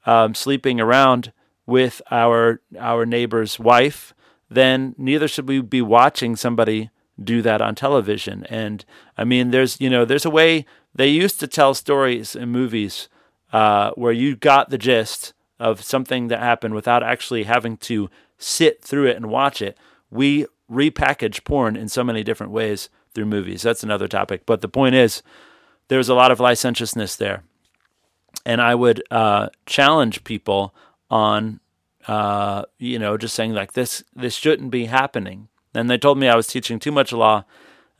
um, 0.05 0.35
sleeping 0.35 0.79
around 0.79 1.33
with 1.65 2.01
our 2.11 2.61
our 2.79 3.05
neighbor's 3.05 3.59
wife, 3.59 4.13
then 4.49 4.95
neither 4.97 5.27
should 5.27 5.47
we 5.47 5.61
be 5.61 5.81
watching 5.81 6.35
somebody 6.35 6.89
do 7.21 7.41
that 7.41 7.61
on 7.61 7.75
television. 7.75 8.45
And 8.45 8.85
I 9.17 9.23
mean, 9.23 9.51
there's 9.51 9.79
you 9.81 9.89
know, 9.89 10.05
there's 10.05 10.25
a 10.25 10.29
way 10.29 10.65
they 10.97 11.07
used 11.07 11.39
to 11.39 11.47
tell 11.47 11.73
stories 11.73 12.35
in 12.35 12.49
movies 12.49 13.07
uh, 13.53 13.91
where 13.91 14.11
you 14.11 14.35
got 14.35 14.69
the 14.69 14.77
gist 14.77 15.33
of 15.59 15.81
something 15.83 16.27
that 16.27 16.39
happened 16.39 16.73
without 16.73 17.03
actually 17.03 17.43
having 17.43 17.77
to 17.77 18.09
sit 18.37 18.83
through 18.83 19.05
it 19.05 19.15
and 19.15 19.29
watch 19.29 19.61
it. 19.61 19.77
We 20.11 20.47
repackage 20.69 21.43
porn 21.43 21.75
in 21.75 21.87
so 21.87 22.03
many 22.03 22.23
different 22.23 22.51
ways 22.51 22.89
through 23.13 23.25
movies. 23.25 23.61
That's 23.61 23.83
another 23.83 24.07
topic. 24.07 24.45
But 24.45 24.61
the 24.61 24.67
point 24.67 24.95
is, 24.95 25.23
there's 25.87 26.09
a 26.09 26.15
lot 26.15 26.31
of 26.31 26.39
licentiousness 26.39 27.15
there. 27.15 27.43
And 28.45 28.61
I 28.61 28.75
would 28.75 29.03
uh, 29.09 29.49
challenge 29.65 30.23
people 30.23 30.73
on, 31.09 31.59
uh, 32.07 32.63
you 32.77 32.99
know, 32.99 33.17
just 33.17 33.35
saying 33.35 33.53
like 33.53 33.73
this, 33.73 34.03
this 34.15 34.35
shouldn't 34.35 34.71
be 34.71 34.85
happening. 34.85 35.47
And 35.73 35.89
they 35.89 35.97
told 35.97 36.17
me 36.17 36.27
I 36.27 36.35
was 36.35 36.47
teaching 36.47 36.79
too 36.79 36.91
much 36.91 37.13
law 37.13 37.45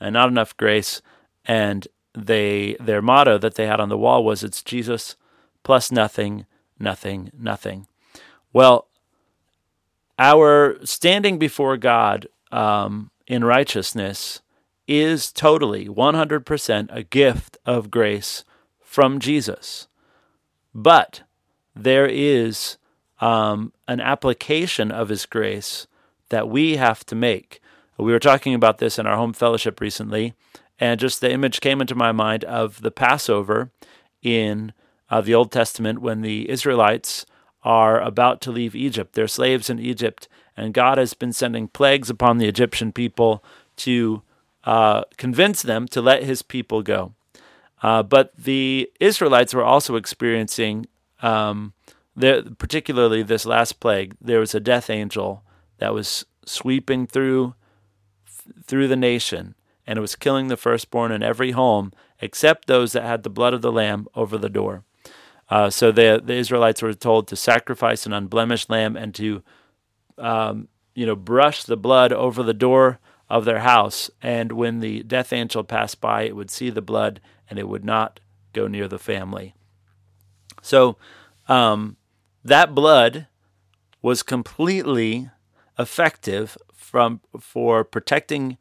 and 0.00 0.12
not 0.12 0.28
enough 0.28 0.56
grace. 0.56 1.00
And 1.44 1.86
they, 2.26 2.76
their 2.80 3.02
motto 3.02 3.38
that 3.38 3.54
they 3.54 3.66
had 3.66 3.80
on 3.80 3.88
the 3.88 3.98
wall 3.98 4.24
was, 4.24 4.42
"It's 4.42 4.62
Jesus 4.62 5.16
plus 5.62 5.90
nothing, 5.92 6.46
nothing, 6.78 7.30
nothing." 7.38 7.86
Well, 8.52 8.88
our 10.18 10.84
standing 10.84 11.38
before 11.38 11.76
God 11.76 12.28
um, 12.50 13.10
in 13.26 13.44
righteousness 13.44 14.40
is 14.86 15.30
totally 15.30 15.86
100% 15.86 16.88
a 16.90 17.02
gift 17.02 17.58
of 17.66 17.90
grace 17.90 18.44
from 18.80 19.20
Jesus. 19.20 19.86
But 20.74 21.22
there 21.76 22.06
is 22.06 22.78
um, 23.20 23.72
an 23.86 24.00
application 24.00 24.90
of 24.90 25.10
His 25.10 25.26
grace 25.26 25.86
that 26.30 26.48
we 26.48 26.76
have 26.76 27.04
to 27.06 27.14
make. 27.14 27.60
We 27.98 28.12
were 28.12 28.18
talking 28.18 28.54
about 28.54 28.78
this 28.78 28.98
in 28.98 29.06
our 29.06 29.16
home 29.16 29.32
fellowship 29.32 29.80
recently, 29.80 30.34
and 30.78 31.00
just 31.00 31.20
the 31.20 31.32
image 31.32 31.60
came 31.60 31.80
into 31.80 31.94
my 31.94 32.12
mind 32.12 32.44
of 32.44 32.82
the 32.82 32.90
Passover 32.90 33.70
in 34.22 34.72
uh, 35.10 35.20
the 35.20 35.34
Old 35.34 35.50
Testament 35.50 36.00
when 36.00 36.20
the 36.20 36.48
Israelites 36.50 37.26
are 37.62 38.00
about 38.00 38.40
to 38.42 38.50
leave 38.50 38.74
Egypt. 38.74 39.14
They're 39.14 39.28
slaves 39.28 39.68
in 39.68 39.78
Egypt, 39.78 40.28
and 40.56 40.74
God 40.74 40.98
has 40.98 41.14
been 41.14 41.32
sending 41.32 41.68
plagues 41.68 42.10
upon 42.10 42.38
the 42.38 42.48
Egyptian 42.48 42.92
people 42.92 43.42
to 43.76 44.22
uh, 44.64 45.04
convince 45.16 45.62
them 45.62 45.88
to 45.88 46.00
let 46.00 46.22
his 46.22 46.42
people 46.42 46.82
go. 46.82 47.12
Uh, 47.82 48.02
but 48.02 48.32
the 48.36 48.90
Israelites 49.00 49.54
were 49.54 49.64
also 49.64 49.96
experiencing, 49.96 50.86
um, 51.22 51.72
particularly 52.58 53.22
this 53.22 53.46
last 53.46 53.80
plague, 53.80 54.14
there 54.20 54.40
was 54.40 54.54
a 54.54 54.60
death 54.60 54.90
angel 54.90 55.42
that 55.78 55.94
was 55.94 56.24
sweeping 56.44 57.06
through 57.06 57.54
through 58.64 58.88
the 58.88 58.96
nation, 58.96 59.54
and 59.88 59.96
it 59.96 60.00
was 60.00 60.14
killing 60.14 60.46
the 60.46 60.56
firstborn 60.56 61.10
in 61.10 61.22
every 61.22 61.50
home 61.50 61.92
except 62.20 62.66
those 62.66 62.92
that 62.92 63.02
had 63.02 63.22
the 63.22 63.30
blood 63.30 63.54
of 63.54 63.62
the 63.62 63.72
lamb 63.72 64.06
over 64.14 64.38
the 64.38 64.48
door. 64.48 64.84
Uh, 65.48 65.70
so 65.70 65.90
the 65.90 66.20
the 66.22 66.34
Israelites 66.34 66.82
were 66.82 66.94
told 66.94 67.26
to 67.26 67.36
sacrifice 67.36 68.06
an 68.06 68.12
unblemished 68.12 68.68
lamb 68.70 68.96
and 68.96 69.14
to 69.14 69.42
um, 70.18 70.68
you 70.94 71.06
know, 71.06 71.16
brush 71.16 71.62
the 71.62 71.76
blood 71.76 72.12
over 72.12 72.42
the 72.42 72.52
door 72.52 72.98
of 73.30 73.44
their 73.44 73.60
house. 73.60 74.10
And 74.20 74.52
when 74.52 74.80
the 74.80 75.02
death 75.04 75.32
angel 75.32 75.62
passed 75.62 76.00
by, 76.00 76.22
it 76.22 76.34
would 76.34 76.50
see 76.50 76.70
the 76.70 76.82
blood 76.82 77.20
and 77.48 77.58
it 77.58 77.68
would 77.68 77.84
not 77.84 78.20
go 78.52 78.66
near 78.66 78.88
the 78.88 78.98
family. 78.98 79.54
So 80.60 80.96
um, 81.46 81.96
that 82.44 82.74
blood 82.74 83.28
was 84.02 84.22
completely 84.22 85.30
effective 85.78 86.58
from 86.74 87.20
for 87.38 87.84
protecting 87.84 88.58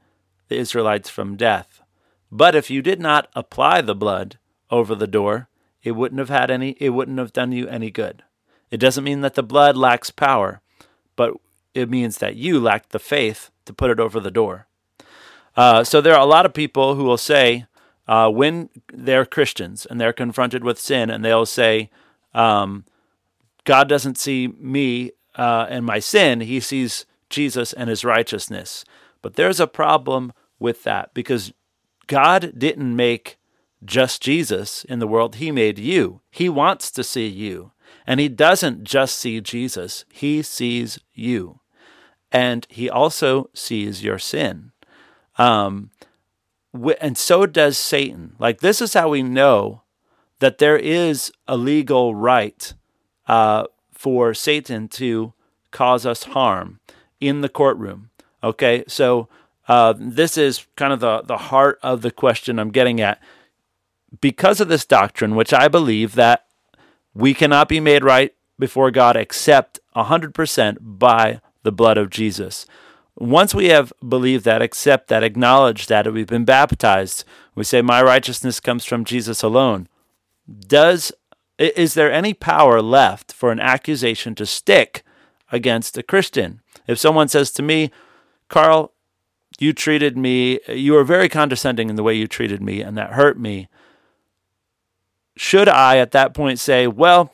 the 0.48 0.58
Israelites 0.58 1.10
from 1.10 1.36
death. 1.36 1.82
But 2.32 2.56
if 2.56 2.70
you 2.70 2.82
did 2.82 3.00
not 3.00 3.30
apply 3.36 3.82
the 3.82 3.96
blood 3.96 4.38
over 4.70 4.96
the 4.96 5.08
door, 5.08 5.48
it 5.84 5.92
wouldn't 5.92 6.20
have 6.20 6.30
had 6.30 6.52
any 6.52 6.76
it 6.80 6.90
wouldn't 6.90 7.20
have 7.20 7.34
done 7.34 7.52
you 7.52 7.68
any 7.68 7.92
good. 7.92 8.24
It 8.70 8.78
doesn't 8.78 9.04
mean 9.04 9.22
that 9.22 9.36
the 9.36 9.44
blood 9.44 9.78
lacks 9.78 10.12
power, 10.12 10.62
but 11.16 11.34
it 11.74 11.90
means 11.90 12.18
that 12.18 12.36
you 12.36 12.60
lacked 12.60 12.90
the 12.90 13.00
faith 13.00 13.50
to 13.66 13.74
put 13.74 13.92
it 13.92 14.00
over 14.00 14.20
the 14.20 14.32
door. 14.32 14.68
Uh, 15.56 15.84
so 15.84 16.02
there 16.02 16.14
are 16.14 16.22
a 16.22 16.26
lot 16.26 16.46
of 16.46 16.54
people 16.54 16.96
who 16.96 17.04
will 17.04 17.18
say, 17.18 17.66
uh, 18.08 18.30
when 18.30 18.70
they're 18.94 19.26
Christians 19.26 19.86
and 19.86 20.00
they're 20.00 20.14
confronted 20.14 20.64
with 20.64 20.80
sin, 20.80 21.10
and 21.10 21.24
they'll 21.24 21.46
say, 21.46 21.90
um, 22.34 22.86
God 23.64 23.90
doesn't 23.90 24.18
see 24.18 24.48
me 24.48 25.12
uh, 25.36 25.68
and 25.70 25.86
my 25.86 26.00
sin, 26.00 26.42
he 26.42 26.60
sees 26.60 27.06
Jesus 27.30 27.74
and 27.74 27.90
his 27.90 28.06
righteousness. 28.06 28.86
But 29.22 29.36
there's 29.36 29.60
a 29.60 29.68
problem 29.68 30.34
with 30.60 30.84
that 30.84 31.14
because 31.14 31.54
God 32.08 32.54
didn't 32.58 32.96
make 32.96 33.38
just 33.84 34.22
Jesus 34.22 34.84
in 34.86 35.00
the 35.00 35.08
world, 35.08 35.36
he 35.36 35.52
made 35.52 35.78
you. 35.78 36.22
He 36.32 36.50
wants 36.50 36.90
to 36.92 37.04
see 37.04 37.28
you. 37.28 37.72
And 38.06 38.20
he 38.20 38.30
doesn't 38.30 38.84
just 38.84 39.18
see 39.18 39.40
Jesus, 39.42 40.06
he 40.12 40.42
sees 40.42 41.00
you. 41.14 41.60
And 42.32 42.66
he 42.70 42.90
also 42.90 43.50
sees 43.54 44.04
your 44.04 44.20
sin. 44.20 44.72
Um, 45.38 45.92
and 47.00 47.18
so 47.18 47.46
does 47.46 47.78
Satan. 47.78 48.36
Like, 48.40 48.60
this 48.60 48.82
is 48.82 48.94
how 48.94 49.10
we 49.10 49.24
know 49.24 49.84
that 50.40 50.58
there 50.58 50.78
is 50.78 51.32
a 51.48 51.58
legal 51.58 52.16
right 52.16 52.74
uh, 53.28 53.66
for 53.94 54.34
Satan 54.34 54.88
to 54.90 55.34
cause 55.72 56.06
us 56.06 56.24
harm 56.24 56.80
in 57.20 57.42
the 57.42 57.50
courtroom. 57.50 58.10
Okay, 58.44 58.84
so 58.88 59.28
uh, 59.68 59.94
this 59.98 60.38
is 60.38 60.66
kind 60.76 60.94
of 60.94 61.00
the, 61.00 61.22
the 61.22 61.38
heart 61.38 61.80
of 61.84 62.02
the 62.02 62.12
question 62.12 62.60
I'm 62.60 62.72
getting 62.72 63.02
at. 63.02 63.22
Because 64.22 64.62
of 64.62 64.70
this 64.70 64.86
doctrine, 64.86 65.36
which 65.36 65.54
I 65.54 65.68
believe 65.68 66.16
that 66.16 66.46
we 67.14 67.34
cannot 67.34 67.68
be 67.68 67.80
made 67.80 68.04
right 68.04 68.34
before 68.60 68.92
God 68.92 69.16
except 69.18 69.80
100% 69.96 70.78
by 70.82 71.42
the 71.64 71.72
blood 71.72 71.98
of 71.98 72.10
Jesus. 72.10 72.66
Once 73.16 73.54
we 73.54 73.66
have 73.66 73.92
believed 74.08 74.46
that, 74.46 74.62
accept 74.62 75.08
that, 75.08 75.24
acknowledge 75.24 75.88
that, 75.88 76.12
we've 76.14 76.28
been 76.28 76.46
baptized, 76.46 77.24
we 77.56 77.64
say, 77.64 77.82
My 77.82 78.02
righteousness 78.02 78.60
comes 78.60 78.86
from 78.86 79.04
Jesus 79.04 79.42
alone. 79.42 79.88
Does 80.48 81.12
is 81.58 81.96
there 81.96 82.12
any 82.12 82.34
power 82.34 82.82
left 82.82 83.34
for 83.34 83.52
an 83.52 83.60
accusation 83.60 84.36
to 84.36 84.46
stick 84.46 85.04
against 85.52 85.98
a 85.98 86.04
Christian? 86.04 86.62
If 86.86 87.00
someone 87.00 87.28
says 87.28 87.52
to 87.52 87.64
me, 87.64 87.92
Carl, 88.50 88.92
you 89.60 89.74
treated 89.74 90.18
me, 90.18 90.60
you 90.68 90.94
were 90.94 91.04
very 91.04 91.30
condescending 91.30 91.90
in 91.90 91.96
the 91.96 92.04
way 92.04 92.14
you 92.14 92.28
treated 92.28 92.62
me, 92.62 92.82
and 92.82 92.98
that 92.98 93.14
hurt 93.14 93.40
me. 93.40 93.68
Should 95.36 95.70
I 95.70 95.98
at 95.98 96.12
that 96.12 96.34
point 96.34 96.60
say, 96.60 96.88
well, 96.88 97.34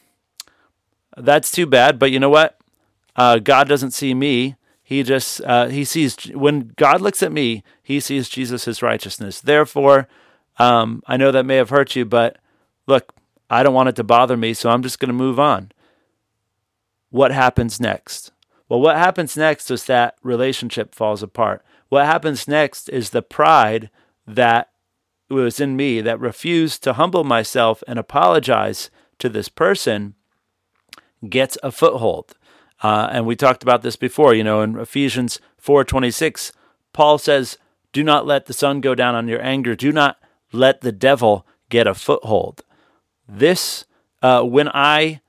that's 1.16 1.52
too 1.52 1.66
bad, 1.66 2.00
but 2.00 2.12
you 2.12 2.20
know 2.20 2.30
what? 2.30 2.58
Uh, 3.16 3.40
God 3.40 3.68
doesn't 3.68 3.92
see 3.92 4.14
me 4.14 4.56
he 4.84 5.02
just 5.02 5.42
uh, 5.46 5.68
he 5.70 5.86
sees 5.86 6.26
when 6.34 6.74
God 6.76 7.00
looks 7.00 7.24
at 7.24 7.32
me, 7.32 7.64
he 7.82 8.00
sees 8.02 8.28
Jesus' 8.28 8.66
his 8.66 8.82
righteousness. 8.82 9.40
Therefore, 9.40 10.10
um, 10.60 11.02
I 11.08 11.16
know 11.16 11.32
that 11.32 11.46
may 11.46 11.56
have 11.56 11.70
hurt 11.70 11.96
you, 11.96 12.04
but 12.04 12.38
look, 12.86 13.14
I 13.50 13.64
don't 13.64 13.74
want 13.74 13.90
it 13.90 13.96
to 13.96 14.04
bother 14.04 14.36
me, 14.36 14.54
so 14.54 14.70
I'm 14.70 14.84
just 14.84 15.00
going 15.00 15.08
to 15.08 15.14
move 15.14 15.40
on. 15.40 15.72
What 17.12 17.32
happens 17.32 17.80
next? 17.80 18.33
Well, 18.70 18.82
what 18.82 18.98
happens 18.98 19.38
next 19.38 19.70
is 19.70 19.86
that 19.86 20.16
relationship 20.24 20.96
falls 20.96 21.22
apart. 21.22 21.64
What 21.90 22.06
happens 22.06 22.48
next 22.48 22.90
is 22.90 23.10
the 23.10 23.22
pride 23.22 23.90
that 24.26 24.70
was 25.30 25.60
in 25.60 25.76
me 25.76 26.02
that 26.02 26.20
refused 26.20 26.84
to 26.84 26.94
humble 26.94 27.24
myself 27.24 27.84
and 27.88 28.00
apologize 28.00 28.90
to 29.20 29.30
this 29.30 29.50
person 29.50 30.16
gets 31.30 31.58
a 31.64 31.72
foothold. 31.72 32.36
Uh, 32.82 33.10
and 33.12 33.26
we 33.26 33.36
talked 33.36 33.64
about 33.64 33.82
this 33.82 33.96
before. 33.96 34.34
You 34.34 34.44
know, 34.44 34.62
in 34.62 34.78
Ephesians 34.78 35.40
four 35.58 35.84
twenty 35.84 36.12
six, 36.12 36.52
Paul 36.92 37.18
says, 37.18 37.58
"Do 37.94 38.04
not 38.04 38.26
let 38.26 38.46
the 38.46 38.54
sun 38.54 38.82
go 38.82 38.94
down 38.96 39.16
on 39.16 39.28
your 39.28 39.42
anger. 39.42 39.76
Do 39.76 39.92
not 39.92 40.18
let 40.52 40.82
the 40.82 40.92
devil 40.92 41.48
get 41.70 41.88
a 41.88 41.94
foothold." 41.94 42.64
This, 43.28 43.86
uh, 44.22 44.44
when 44.44 44.68
I 44.70 45.22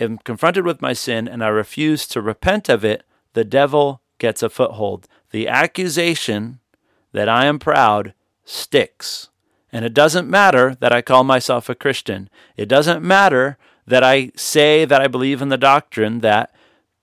am 0.00 0.18
confronted 0.18 0.64
with 0.64 0.82
my 0.82 0.92
sin 0.92 1.28
and 1.28 1.44
I 1.44 1.48
refuse 1.48 2.06
to 2.08 2.20
repent 2.20 2.68
of 2.68 2.84
it, 2.84 3.04
the 3.34 3.44
devil 3.44 4.00
gets 4.18 4.42
a 4.42 4.50
foothold. 4.50 5.06
The 5.30 5.46
accusation 5.46 6.58
that 7.12 7.28
I 7.28 7.46
am 7.46 7.58
proud 7.58 8.14
sticks. 8.44 9.28
And 9.72 9.84
it 9.84 9.94
doesn't 9.94 10.28
matter 10.28 10.76
that 10.80 10.92
I 10.92 11.02
call 11.02 11.22
myself 11.22 11.68
a 11.68 11.74
Christian. 11.74 12.28
It 12.56 12.66
doesn't 12.66 13.02
matter 13.02 13.56
that 13.86 14.02
I 14.02 14.32
say 14.36 14.84
that 14.84 15.00
I 15.00 15.06
believe 15.06 15.40
in 15.40 15.48
the 15.48 15.56
doctrine 15.56 16.20
that 16.20 16.52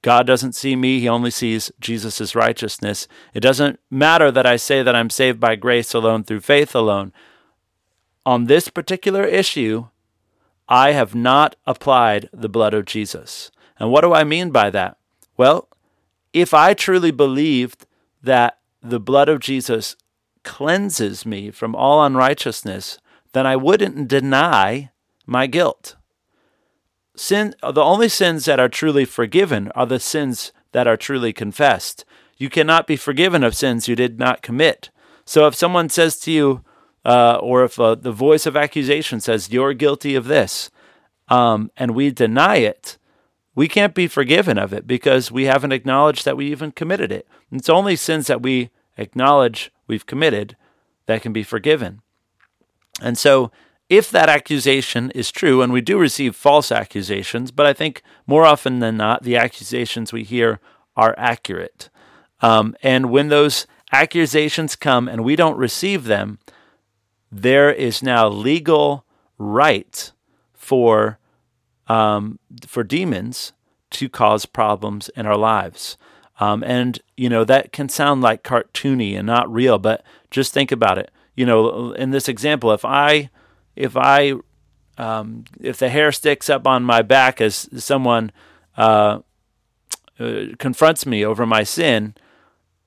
God 0.02 0.28
doesn't 0.28 0.54
see 0.54 0.76
me, 0.76 1.00
He 1.00 1.10
only 1.10 1.32
sees 1.32 1.72
Jesus' 1.80 2.36
righteousness. 2.36 3.08
It 3.34 3.40
doesn't 3.40 3.80
matter 3.90 4.32
that 4.32 4.46
I 4.46 4.56
say 4.56 4.84
that 4.84 4.96
I'm 4.96 5.10
saved 5.10 5.40
by 5.40 5.56
grace 5.56 5.94
alone 5.94 6.24
through 6.24 6.42
faith 6.42 6.76
alone. 6.76 7.12
On 8.26 8.46
this 8.46 8.70
particular 8.70 9.24
issue, 9.24 9.88
I 10.70 10.92
have 10.92 11.16
not 11.16 11.56
applied 11.66 12.30
the 12.34 12.50
blood 12.50 12.74
of 12.74 12.86
Jesus. 12.86 13.52
And 13.80 13.92
what 13.92 14.02
do 14.02 14.14
I 14.14 14.24
mean 14.24 14.52
by 14.52 14.70
that? 14.72 14.98
Well, 15.38 15.70
if 16.34 16.54
I 16.54 16.74
truly 16.74 17.12
believed 17.12 17.86
that 18.22 18.60
the 18.82 19.00
blood 19.00 19.30
of 19.30 19.40
Jesus 19.40 19.96
cleanses 20.44 21.26
me 21.26 21.52
from 21.52 21.76
all 21.76 22.04
unrighteousness, 22.04 23.00
then 23.34 23.46
I 23.46 23.56
wouldn't 23.56 24.08
deny 24.08 24.92
my 25.26 25.48
guilt 25.48 25.96
sin 27.20 27.56
the 27.62 27.84
only 27.84 28.08
sins 28.08 28.46
that 28.46 28.60
are 28.60 28.70
truly 28.70 29.04
forgiven 29.04 29.72
are 29.76 29.86
the 29.86 30.00
sins 30.00 30.52
that 30.72 30.88
are 30.88 30.98
truly 30.98 31.34
confessed. 31.34 32.06
You 32.38 32.50
cannot 32.50 32.88
be 32.88 32.96
forgiven 32.96 33.44
of 33.44 33.56
sins 33.56 33.88
you 33.88 33.96
did 33.96 34.20
not 34.20 34.42
commit. 34.42 34.92
So 35.26 35.48
if 35.48 35.56
someone 35.56 35.90
says 35.90 36.18
to 36.20 36.32
you, 36.32 36.64
uh, 37.08 37.40
or 37.42 37.64
if 37.64 37.80
uh, 37.80 37.96
the 37.96 38.12
voice 38.12 38.46
of 38.46 38.58
accusation 38.58 39.22
says 39.22 39.50
you're 39.50 39.74
guilty 39.74 40.14
of 40.14 40.26
this, 40.26 40.70
um, 41.30 41.72
and 41.78 41.96
we 41.96 42.12
deny 42.12 42.58
it, 42.58 42.98
we 43.56 43.70
can't 43.70 43.96
be 43.96 44.08
forgiven 44.08 44.58
of 44.58 44.74
it 44.74 44.86
because 44.86 45.32
we 45.32 45.46
haven't 45.46 45.72
acknowledged 45.72 46.26
that 46.26 46.36
we 46.38 46.52
even 46.52 46.72
committed 46.72 47.12
it. 47.12 47.26
It's 47.50 47.70
only 47.70 47.96
sins 47.96 48.28
that 48.28 48.42
we 48.42 48.72
acknowledge 48.98 49.72
we've 49.88 50.06
committed 50.06 50.58
that 51.06 51.22
can 51.22 51.32
be 51.32 51.44
forgiven. 51.44 52.02
And 53.02 53.18
so 53.18 53.52
if 53.90 54.12
that 54.12 54.28
accusation 54.28 55.10
is 55.12 55.32
true, 55.32 55.62
and 55.62 55.72
we 55.72 55.80
do 55.80 55.98
receive 55.98 56.36
false 56.36 56.74
accusations, 56.74 57.52
but 57.52 57.66
I 57.66 57.72
think 57.72 58.02
more 58.26 58.46
often 58.46 58.80
than 58.80 58.98
not, 58.98 59.24
the 59.24 59.38
accusations 59.38 60.12
we 60.12 60.24
hear 60.24 60.60
are 60.98 61.16
accurate. 61.18 61.90
Um, 62.42 62.76
and 62.84 63.10
when 63.10 63.30
those 63.30 63.66
accusations 63.94 64.76
come 64.76 65.08
and 65.08 65.24
we 65.24 65.38
don't 65.38 65.58
receive 65.58 66.04
them, 66.04 66.40
there 67.32 67.72
is 67.72 68.02
now 68.02 68.28
legal 68.28 69.06
right 69.38 70.12
for 70.54 71.20
um, 71.88 72.40
for 72.66 72.84
demons 72.84 73.54
to 73.92 74.10
cause 74.10 74.46
problems 74.46 75.10
in 75.10 75.26
our 75.26 75.38
lives. 75.38 75.98
Um, 76.40 76.64
and 76.64 77.00
you 77.16 77.30
know 77.30 77.44
that 77.46 77.72
can 77.72 77.90
sound 77.90 78.22
like 78.22 78.44
cartoony 78.44 79.18
and 79.18 79.26
not 79.26 79.52
real, 79.52 79.80
but 79.80 80.04
just 80.30 80.54
think 80.54 80.72
about 80.72 80.98
it. 80.98 81.12
You 81.36 81.46
know, 81.46 81.92
in 81.94 82.12
this 82.12 82.28
example, 82.28 82.72
if 82.72 82.86
I 82.86 83.30
if 83.76 83.96
I 83.96 84.34
um, 84.98 85.46
if 85.60 85.78
the 85.78 85.90
hair 85.90 86.12
sticks 86.12 86.50
up 86.50 86.68
on 86.68 86.84
my 86.84 87.02
back 87.02 87.40
as 87.42 87.70
someone 87.84 88.32
uh, 88.76 89.20
uh, 90.20 90.46
confronts 90.58 91.06
me 91.06 91.26
over 91.26 91.46
my 91.46 91.64
sin, 91.64 92.16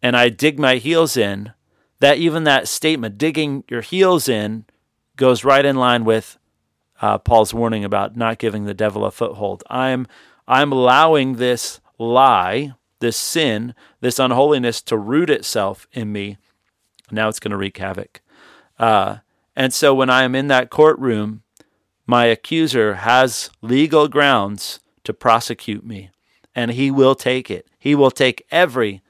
and 0.02 0.16
I 0.16 0.28
dig 0.28 0.58
my 0.58 0.76
heels 0.76 1.16
in, 1.16 1.52
that 2.00 2.18
even 2.18 2.44
that 2.44 2.68
statement, 2.68 3.18
digging 3.18 3.64
your 3.68 3.82
heels 3.82 4.28
in, 4.28 4.64
goes 5.16 5.44
right 5.44 5.64
in 5.64 5.76
line 5.76 6.04
with 6.04 6.38
uh, 7.00 7.18
Paul's 7.18 7.54
warning 7.54 7.84
about 7.84 8.16
not 8.16 8.38
giving 8.38 8.64
the 8.64 8.74
devil 8.74 9.04
a 9.04 9.10
foothold. 9.10 9.62
I'm 9.70 10.06
I'm 10.48 10.72
allowing 10.72 11.36
this 11.36 11.80
lie, 11.98 12.72
this 12.98 13.16
sin, 13.16 13.74
this 14.00 14.18
unholiness 14.18 14.82
to 14.82 14.96
root 14.98 15.30
itself 15.30 15.86
in 15.92 16.10
me. 16.10 16.38
Now 17.10 17.28
it's 17.28 17.40
going 17.40 17.52
to 17.52 17.56
wreak 17.56 17.78
havoc. 17.78 18.20
Uh, 18.78 19.18
and 19.54 19.72
so 19.72 19.94
when 19.94 20.10
I 20.10 20.24
am 20.24 20.34
in 20.34 20.48
that 20.48 20.70
courtroom, 20.70 21.42
my 22.06 22.24
accuser 22.24 22.94
has 22.94 23.50
legal 23.60 24.08
grounds 24.08 24.80
to 25.04 25.12
prosecute 25.12 25.84
me, 25.84 26.10
and 26.54 26.72
he 26.72 26.90
will 26.90 27.14
take 27.14 27.50
it. 27.50 27.68
He 27.78 27.94
will 27.94 28.10
take 28.10 28.46
every 28.50 29.02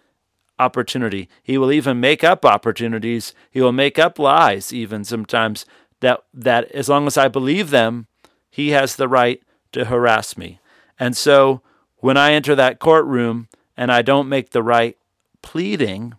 opportunity. 0.60 1.28
He 1.42 1.56
will 1.58 1.72
even 1.72 2.00
make 2.00 2.22
up 2.22 2.44
opportunities. 2.44 3.34
He 3.50 3.60
will 3.60 3.72
make 3.72 3.98
up 3.98 4.18
lies, 4.18 4.72
even 4.72 5.04
sometimes, 5.04 5.64
that, 6.00 6.22
that 6.34 6.70
as 6.72 6.88
long 6.88 7.06
as 7.06 7.16
I 7.16 7.28
believe 7.28 7.70
them, 7.70 8.06
he 8.50 8.70
has 8.70 8.96
the 8.96 9.08
right 9.08 9.42
to 9.72 9.86
harass 9.86 10.36
me. 10.36 10.60
And 10.98 11.16
so 11.16 11.62
when 11.98 12.16
I 12.16 12.32
enter 12.32 12.54
that 12.54 12.78
courtroom 12.78 13.48
and 13.76 13.90
I 13.90 14.02
don't 14.02 14.28
make 14.28 14.50
the 14.50 14.62
right 14.62 14.96
pleading, 15.42 16.14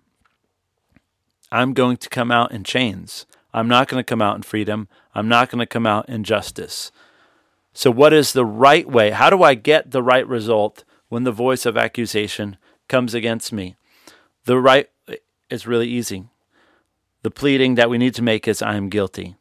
I'm 1.52 1.74
going 1.74 1.98
to 1.98 2.10
come 2.10 2.32
out 2.32 2.52
in 2.52 2.64
chains. 2.64 3.26
I'm 3.54 3.68
not 3.68 3.88
going 3.88 4.00
to 4.00 4.08
come 4.08 4.22
out 4.22 4.38
in 4.38 4.44
freedom. 4.44 4.88
I'm 5.14 5.28
not 5.28 5.50
going 5.50 5.60
to 5.60 5.66
come 5.66 5.86
out 5.86 6.08
in 6.08 6.24
justice. 6.24 6.92
So, 7.74 7.92
what 7.92 8.14
is 8.14 8.34
the 8.34 8.46
right 8.46 8.88
way? 8.88 9.12
How 9.12 9.30
do 9.30 9.44
I 9.44 9.54
get 9.54 9.92
the 9.92 10.04
right 10.04 10.28
result 10.28 10.84
when 11.10 11.24
the 11.24 11.32
voice 11.32 11.66
of 11.66 11.78
accusation 11.78 12.58
comes 12.88 13.14
against 13.14 13.52
me? 13.54 13.76
The 14.46 14.60
right 14.60 14.90
is 15.50 15.68
really 15.68 15.88
easy. 15.88 16.26
The 17.24 17.32
pleading 17.32 17.76
that 17.76 17.90
we 17.90 17.98
need 17.98 18.16
to 18.16 18.24
make 18.24 18.48
is 18.48 18.62
I 18.62 18.76
am 18.76 18.90
guilty. 18.90 19.36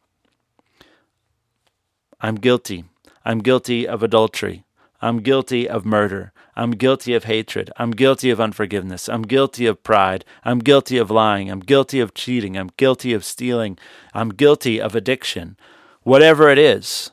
I'm 2.19 2.35
guilty. 2.35 2.85
I'm 3.25 3.39
guilty 3.39 3.87
of 3.87 4.03
adultery. 4.03 4.63
I'm 5.01 5.19
guilty 5.21 5.67
of 5.67 5.83
murder. 5.85 6.31
I'm 6.55 6.71
guilty 6.71 7.15
of 7.15 7.23
hatred. 7.23 7.71
I'm 7.77 7.91
guilty 7.91 8.29
of 8.29 8.39
unforgiveness. 8.39 9.09
I'm 9.09 9.23
guilty 9.23 9.65
of 9.65 9.81
pride. 9.81 10.23
I'm 10.43 10.59
guilty 10.59 10.97
of 10.97 11.09
lying. 11.09 11.49
I'm 11.49 11.61
guilty 11.61 11.99
of 11.99 12.13
cheating. 12.13 12.55
I'm 12.55 12.69
guilty 12.77 13.13
of 13.13 13.25
stealing. 13.25 13.79
I'm 14.13 14.29
guilty 14.29 14.79
of 14.79 14.93
addiction. 14.95 15.57
Whatever 16.03 16.49
it 16.49 16.59
is, 16.59 17.11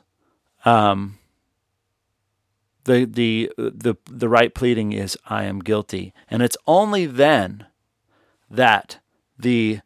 um, 0.65 1.17
the 2.83 3.05
the 3.05 3.51
the 3.57 3.95
the 4.05 4.29
right 4.29 4.53
pleading 4.53 4.91
is 4.91 5.17
I 5.27 5.45
am 5.45 5.59
guilty, 5.59 6.13
and 6.29 6.41
it's 6.41 6.57
only 6.67 7.05
then 7.05 7.65
that 8.49 8.99
the 9.37 9.79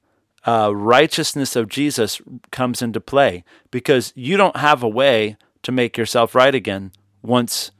uh, 0.46 0.72
righteousness 0.75 1.55
of 1.55 1.70
Jesus 1.70 2.22
comes 2.51 2.82
into 2.82 3.00
play 3.00 3.43
because 3.72 4.12
you 4.15 4.38
don't 4.38 4.58
have 4.58 4.84
a 4.84 4.89
way 4.89 5.38
to 5.63 5.72
make 5.72 5.98
yourself 5.98 6.36
right 6.36 6.53
again 6.53 6.91
once 7.22 7.72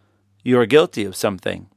you 0.44 0.60
are 0.60 0.66
guilty 0.66 1.04
of 1.04 1.16
something, 1.16 1.68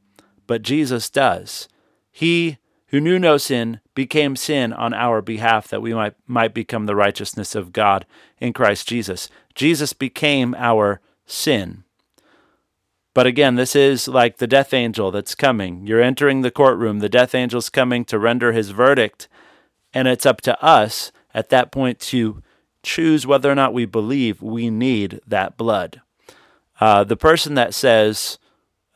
but 0.45 0.61
Jesus 0.61 1.09
does. 1.09 1.67
He 2.11 2.57
who 2.87 3.01
knew 3.01 3.19
no 3.19 3.37
sin 3.37 3.81
became 3.95 4.35
sin 4.35 4.71
on 4.71 4.93
our 4.93 5.21
behalf 5.21 5.67
that 5.67 5.81
we 5.81 5.93
might, 5.93 6.13
might 6.25 6.53
become 6.53 6.85
the 6.85 6.95
righteousness 6.95 7.55
of 7.55 7.73
God 7.73 8.05
in 8.39 8.53
Christ 8.53 8.87
Jesus. 8.87 9.29
Jesus 9.55 9.93
became 9.93 10.55
our 10.55 11.01
sin. 11.25 11.83
But 13.17 13.25
again, 13.25 13.55
this 13.55 13.75
is 13.75 14.07
like 14.07 14.37
the 14.37 14.45
death 14.45 14.75
angel 14.75 15.09
that's 15.09 15.33
coming. 15.33 15.87
You're 15.87 16.03
entering 16.03 16.43
the 16.43 16.51
courtroom, 16.51 16.99
the 16.99 17.09
death 17.09 17.33
angel's 17.33 17.67
coming 17.67 18.05
to 18.05 18.19
render 18.19 18.51
his 18.51 18.69
verdict, 18.69 19.27
and 19.91 20.07
it's 20.07 20.27
up 20.27 20.39
to 20.41 20.63
us 20.63 21.11
at 21.33 21.49
that 21.49 21.71
point 21.71 21.99
to 22.01 22.43
choose 22.83 23.25
whether 23.25 23.51
or 23.51 23.55
not 23.55 23.73
we 23.73 23.85
believe 23.85 24.43
we 24.43 24.69
need 24.69 25.19
that 25.25 25.57
blood. 25.57 26.03
Uh, 26.79 27.03
the 27.03 27.17
person 27.17 27.55
that 27.55 27.73
says, 27.73 28.37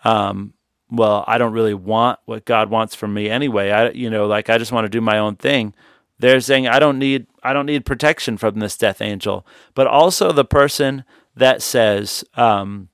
um, 0.04 0.54
well, 0.92 1.24
I 1.26 1.40
don't 1.40 1.54
really 1.54 1.74
want 1.74 2.20
what 2.26 2.46
God 2.46 2.70
wants 2.70 2.94
from 2.94 3.16
me 3.16 3.28
anyway. 3.28 3.72
I, 3.72 3.90
you 3.90 4.12
know, 4.12 4.28
like 4.28 4.52
I 4.52 4.60
just 4.60 4.72
want 4.72 4.86
to 4.86 4.90
do 4.90 5.02
my 5.02 5.18
own 5.18 5.36
thing. 5.36 5.74
They're 6.20 6.42
saying 6.42 6.68
I 6.68 6.78
don't 6.78 7.00
need, 7.00 7.26
I 7.42 7.54
don't 7.54 7.66
need 7.66 7.88
protection 7.88 8.38
from 8.38 8.60
this 8.60 8.78
death 8.78 9.02
angel. 9.02 9.48
But 9.74 9.88
also 9.88 10.32
the 10.32 10.46
person 10.46 11.06
that 11.36 11.64
says 11.64 12.24
um, 12.36 12.90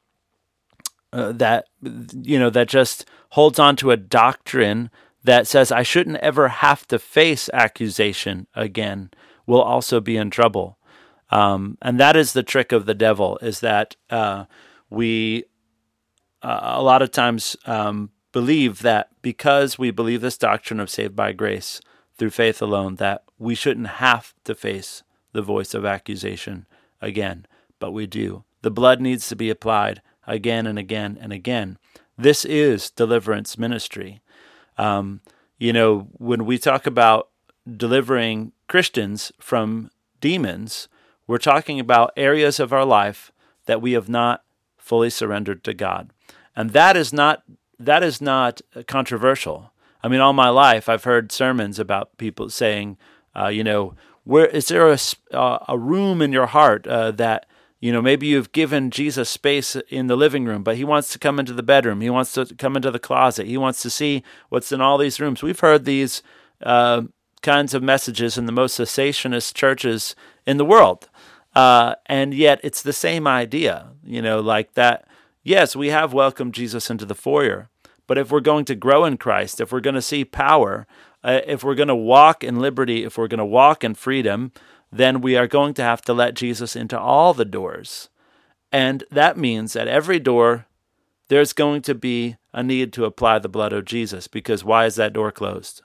uh, 1.17 1.31
that, 1.31 1.65
you 1.81 2.37
know, 2.37 2.51
that 2.51 2.69
just 2.69 3.05
holds 3.31 3.57
on 3.57 3.75
to 3.77 3.89
a 3.89 3.97
doctrine 3.97 4.91
that 5.23 5.47
says 5.47 5.71
I 5.71 5.81
shouldn't 5.81 6.17
ever 6.17 6.47
have 6.47 6.87
to 6.87 6.99
face 6.99 7.49
accusation 7.53 8.45
again 8.53 9.09
will 9.47 9.61
also 9.61 9.99
be 9.99 10.15
in 10.15 10.29
trouble. 10.29 10.77
Um, 11.31 11.77
and 11.81 11.99
that 11.99 12.15
is 12.15 12.33
the 12.33 12.43
trick 12.43 12.71
of 12.71 12.85
the 12.85 12.93
devil 12.93 13.39
is 13.41 13.61
that 13.61 13.95
uh, 14.11 14.45
we 14.91 15.45
uh, 16.43 16.59
a 16.75 16.83
lot 16.83 17.01
of 17.01 17.09
times 17.09 17.57
um, 17.65 18.11
believe 18.31 18.83
that 18.83 19.09
because 19.23 19.79
we 19.79 19.89
believe 19.89 20.21
this 20.21 20.37
doctrine 20.37 20.79
of 20.79 20.89
saved 20.89 21.15
by 21.15 21.31
grace 21.31 21.81
through 22.15 22.29
faith 22.29 22.61
alone, 22.61 22.95
that 22.97 23.23
we 23.39 23.55
shouldn't 23.55 23.87
have 23.87 24.35
to 24.43 24.53
face 24.53 25.01
the 25.33 25.41
voice 25.41 25.73
of 25.73 25.83
accusation 25.83 26.67
again, 27.01 27.47
but 27.79 27.91
we 27.91 28.05
do. 28.05 28.43
The 28.61 28.71
blood 28.71 29.01
needs 29.01 29.27
to 29.29 29.35
be 29.35 29.49
applied 29.49 30.01
again 30.27 30.67
and 30.67 30.77
again 30.77 31.17
and 31.19 31.33
again. 31.33 31.77
This 32.17 32.45
is 32.45 32.89
deliverance 32.89 33.57
ministry. 33.57 34.21
Um, 34.77 35.21
you 35.57 35.73
know, 35.73 36.07
when 36.13 36.45
we 36.45 36.57
talk 36.57 36.85
about 36.85 37.29
delivering 37.75 38.51
Christians 38.67 39.31
from 39.39 39.89
demons, 40.21 40.87
we're 41.25 41.37
talking 41.37 41.79
about 41.79 42.13
areas 42.15 42.59
of 42.59 42.71
our 42.71 42.85
life 42.85 43.31
that 43.65 43.81
we 43.81 43.93
have 43.93 44.09
not 44.09 44.43
fully 44.77 45.09
surrendered 45.09 45.63
to 45.63 45.73
God. 45.73 46.11
And 46.55 46.71
that 46.71 46.95
is 46.95 47.11
not 47.11 47.43
that 47.79 48.01
is 48.01 48.19
not 48.21 48.61
controversial. 48.87 49.71
I 50.01 50.07
mean, 50.07 50.19
all 50.19 50.33
my 50.33 50.49
life 50.49 50.89
I've 50.89 51.03
heard 51.03 51.31
sermons 51.31 51.77
about 51.77 52.17
people 52.17 52.49
saying, 52.49 52.97
uh, 53.35 53.47
you 53.47 53.63
know, 53.63 53.93
where 54.23 54.47
is 54.47 54.67
there 54.67 54.89
a, 54.91 54.97
uh, 55.31 55.59
a 55.67 55.77
room 55.77 56.21
in 56.21 56.31
your 56.31 56.47
heart 56.47 56.87
uh, 56.87 57.11
that 57.11 57.45
you 57.79 57.91
know 57.91 58.01
maybe 58.01 58.27
you've 58.27 58.51
given 58.51 58.91
Jesus 58.91 59.29
space 59.29 59.75
in 59.89 60.07
the 60.07 60.15
living 60.15 60.45
room, 60.45 60.63
but 60.63 60.77
he 60.77 60.83
wants 60.83 61.11
to 61.13 61.19
come 61.19 61.39
into 61.39 61.53
the 61.53 61.63
bedroom, 61.63 62.01
he 62.01 62.09
wants 62.09 62.33
to 62.33 62.45
come 62.45 62.75
into 62.75 62.91
the 62.91 62.99
closet, 62.99 63.47
he 63.47 63.57
wants 63.57 63.81
to 63.81 63.89
see 63.89 64.23
what's 64.49 64.71
in 64.71 64.81
all 64.81 64.97
these 64.97 65.19
rooms. 65.19 65.43
We've 65.43 65.59
heard 65.59 65.85
these 65.85 66.21
uh, 66.63 67.03
kinds 67.41 67.73
of 67.73 67.83
messages 67.83 68.37
in 68.37 68.45
the 68.45 68.51
most 68.51 68.79
cessationist 68.79 69.53
churches 69.53 70.15
in 70.45 70.57
the 70.57 70.65
world. 70.65 71.09
Uh, 71.55 71.95
and 72.05 72.33
yet 72.33 72.59
it's 72.63 72.81
the 72.81 72.93
same 72.93 73.25
idea, 73.25 73.87
you 74.03 74.21
know, 74.21 74.39
like 74.39 74.73
that. 74.73 75.07
Yes, 75.43 75.75
we 75.75 75.89
have 75.89 76.13
welcomed 76.13 76.53
Jesus 76.53 76.89
into 76.89 77.05
the 77.05 77.15
foyer, 77.15 77.69
but 78.05 78.17
if 78.17 78.31
we're 78.31 78.41
going 78.41 78.65
to 78.65 78.75
grow 78.75 79.05
in 79.05 79.17
Christ, 79.17 79.61
if 79.61 79.71
we're 79.71 79.79
going 79.79 79.95
to 79.95 80.01
see 80.01 80.25
power, 80.25 80.85
uh, 81.23 81.41
if 81.47 81.63
we're 81.63 81.75
going 81.75 81.87
to 81.87 81.95
walk 81.95 82.43
in 82.43 82.59
liberty, 82.59 83.03
if 83.03 83.17
we're 83.17 83.27
going 83.27 83.39
to 83.39 83.45
walk 83.45 83.83
in 83.83 83.95
freedom, 83.95 84.51
then 84.91 85.21
we 85.21 85.35
are 85.35 85.47
going 85.47 85.73
to 85.75 85.83
have 85.83 86.01
to 86.03 86.13
let 86.13 86.33
Jesus 86.33 86.75
into 86.75 86.99
all 86.99 87.33
the 87.33 87.45
doors. 87.45 88.09
And 88.71 89.03
that 89.11 89.37
means 89.37 89.75
at 89.75 89.87
every 89.87 90.19
door, 90.19 90.65
there's 91.29 91.53
going 91.53 91.81
to 91.83 91.95
be 91.95 92.37
a 92.53 92.63
need 92.63 92.93
to 92.93 93.05
apply 93.05 93.39
the 93.39 93.49
blood 93.49 93.73
of 93.73 93.85
Jesus 93.85 94.27
because 94.27 94.63
why 94.63 94.85
is 94.85 94.95
that 94.95 95.13
door 95.13 95.31
closed? 95.31 95.81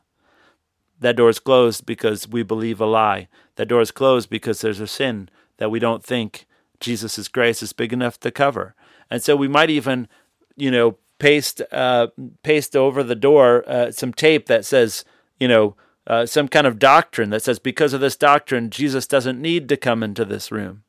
That 1.00 1.16
door 1.16 1.30
is 1.30 1.40
closed 1.40 1.84
because 1.84 2.28
we 2.28 2.42
believe 2.42 2.80
a 2.80 2.86
lie. 2.86 3.28
That 3.56 3.68
door 3.68 3.80
is 3.80 3.90
closed 3.90 4.30
because 4.30 4.60
there's 4.60 4.80
a 4.80 4.86
sin 4.86 5.28
that 5.58 5.70
we 5.70 5.80
don't 5.80 6.04
think 6.04 6.46
Jesus' 6.78 7.28
grace 7.28 7.62
is 7.62 7.72
big 7.72 7.92
enough 7.92 8.20
to 8.20 8.30
cover. 8.30 8.74
And 9.10 9.22
so 9.22 9.34
we 9.34 9.48
might 9.48 9.70
even, 9.70 10.08
you 10.56 10.70
know, 10.70 10.98
paste 11.18 11.62
uh, 11.70 12.08
paste 12.42 12.74
over 12.74 13.02
the 13.02 13.14
door 13.14 13.64
uh, 13.68 13.90
some 13.92 14.12
tape 14.12 14.46
that 14.46 14.64
says, 14.64 15.04
you 15.38 15.46
know, 15.46 15.76
uh, 16.06 16.26
some 16.26 16.48
kind 16.48 16.66
of 16.66 16.78
doctrine 16.78 17.30
that 17.30 17.42
says 17.42 17.58
because 17.58 17.92
of 17.92 18.00
this 18.00 18.16
doctrine, 18.16 18.70
Jesus 18.70 19.06
doesn't 19.06 19.40
need 19.40 19.68
to 19.68 19.76
come 19.76 20.02
into 20.02 20.24
this 20.24 20.50
room, 20.50 20.82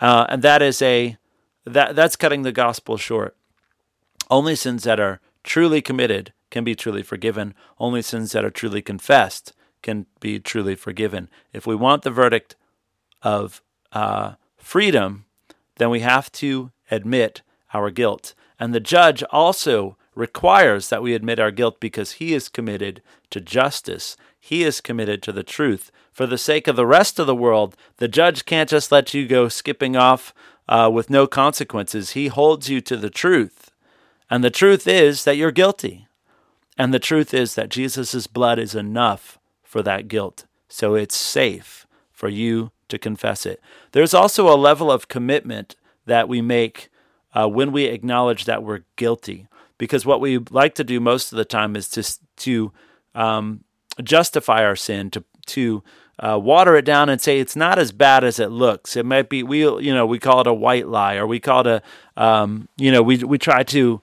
uh, 0.00 0.26
and 0.28 0.42
that 0.42 0.62
is 0.62 0.82
a 0.82 1.16
that 1.64 1.94
that's 1.94 2.16
cutting 2.16 2.42
the 2.42 2.52
gospel 2.52 2.96
short. 2.96 3.36
Only 4.30 4.56
sins 4.56 4.84
that 4.84 5.00
are 5.00 5.20
truly 5.42 5.80
committed 5.80 6.32
can 6.50 6.64
be 6.64 6.74
truly 6.74 7.02
forgiven. 7.02 7.54
Only 7.78 8.02
sins 8.02 8.32
that 8.32 8.44
are 8.44 8.50
truly 8.50 8.82
confessed 8.82 9.52
can 9.82 10.06
be 10.20 10.38
truly 10.38 10.74
forgiven. 10.74 11.28
If 11.52 11.66
we 11.66 11.74
want 11.74 12.02
the 12.02 12.10
verdict 12.10 12.56
of 13.22 13.62
uh, 13.92 14.34
freedom, 14.56 15.24
then 15.76 15.90
we 15.90 16.00
have 16.00 16.30
to 16.32 16.70
admit 16.90 17.42
our 17.72 17.90
guilt. 17.90 18.34
And 18.58 18.74
the 18.74 18.80
judge 18.80 19.22
also 19.30 19.96
requires 20.14 20.88
that 20.88 21.02
we 21.02 21.14
admit 21.14 21.38
our 21.38 21.50
guilt 21.50 21.80
because 21.80 22.12
he 22.12 22.34
is 22.34 22.48
committed 22.48 23.02
to 23.30 23.40
justice. 23.40 24.16
He 24.38 24.62
is 24.62 24.80
committed 24.80 25.22
to 25.22 25.32
the 25.32 25.42
truth. 25.42 25.90
For 26.12 26.26
the 26.26 26.38
sake 26.38 26.66
of 26.66 26.76
the 26.76 26.86
rest 26.86 27.18
of 27.18 27.26
the 27.26 27.34
world, 27.34 27.76
the 27.98 28.08
judge 28.08 28.44
can't 28.44 28.68
just 28.68 28.90
let 28.90 29.14
you 29.14 29.26
go 29.26 29.48
skipping 29.48 29.96
off 29.96 30.34
uh, 30.68 30.90
with 30.92 31.10
no 31.10 31.26
consequences. 31.26 32.10
He 32.10 32.28
holds 32.28 32.68
you 32.68 32.80
to 32.82 32.96
the 32.96 33.10
truth. 33.10 33.70
And 34.28 34.44
the 34.44 34.50
truth 34.50 34.86
is 34.86 35.24
that 35.24 35.36
you're 35.36 35.50
guilty. 35.50 36.06
And 36.78 36.94
the 36.94 36.98
truth 36.98 37.34
is 37.34 37.54
that 37.54 37.68
Jesus' 37.68 38.26
blood 38.26 38.58
is 38.58 38.74
enough 38.74 39.38
for 39.62 39.82
that 39.82 40.08
guilt. 40.08 40.46
So 40.68 40.94
it's 40.94 41.16
safe 41.16 41.86
for 42.12 42.28
you 42.28 42.70
to 42.88 42.98
confess 42.98 43.46
it. 43.46 43.60
There's 43.92 44.14
also 44.14 44.48
a 44.48 44.56
level 44.56 44.90
of 44.90 45.08
commitment 45.08 45.76
that 46.06 46.28
we 46.28 46.40
make 46.40 46.90
uh, 47.34 47.48
when 47.48 47.72
we 47.72 47.84
acknowledge 47.84 48.44
that 48.44 48.62
we're 48.62 48.84
guilty, 48.96 49.46
because 49.80 50.04
what 50.04 50.20
we 50.20 50.36
like 50.50 50.74
to 50.74 50.84
do 50.84 51.00
most 51.00 51.32
of 51.32 51.38
the 51.38 51.44
time 51.44 51.74
is 51.74 51.88
to 51.88 52.04
to 52.36 52.72
um, 53.14 53.64
justify 54.04 54.62
our 54.62 54.76
sin, 54.76 55.10
to 55.10 55.24
to 55.46 55.82
uh, 56.18 56.38
water 56.38 56.76
it 56.76 56.84
down 56.84 57.08
and 57.08 57.18
say 57.18 57.40
it's 57.40 57.56
not 57.56 57.78
as 57.78 57.90
bad 57.90 58.22
as 58.22 58.38
it 58.38 58.50
looks. 58.50 58.94
It 58.94 59.06
might 59.06 59.30
be 59.30 59.42
we 59.42 59.60
you 59.60 59.94
know 59.94 60.04
we 60.04 60.18
call 60.18 60.42
it 60.42 60.46
a 60.46 60.52
white 60.52 60.86
lie, 60.86 61.16
or 61.16 61.26
we 61.26 61.40
call 61.40 61.66
it 61.66 61.82
a 62.16 62.22
um, 62.22 62.68
you 62.76 62.92
know 62.92 63.02
we 63.02 63.24
we 63.24 63.38
try 63.38 63.62
to 63.64 64.02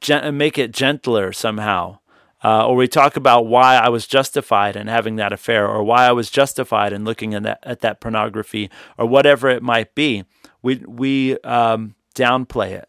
gen- 0.00 0.36
make 0.36 0.58
it 0.58 0.70
gentler 0.70 1.32
somehow. 1.32 1.98
Uh, 2.42 2.66
or 2.66 2.74
we 2.74 2.88
talk 2.88 3.16
about 3.16 3.46
why 3.46 3.76
I 3.76 3.90
was 3.90 4.06
justified 4.06 4.74
in 4.74 4.86
having 4.86 5.16
that 5.16 5.32
affair, 5.32 5.66
or 5.68 5.82
why 5.82 6.06
I 6.06 6.12
was 6.12 6.30
justified 6.30 6.90
in 6.90 7.04
looking 7.04 7.34
at 7.34 7.42
that, 7.42 7.58
at 7.62 7.80
that 7.80 8.00
pornography, 8.00 8.70
or 8.96 9.04
whatever 9.04 9.50
it 9.50 9.62
might 9.62 9.94
be. 9.94 10.24
We 10.62 10.76
we 10.86 11.38
um, 11.40 11.96
downplay 12.14 12.70
it, 12.72 12.88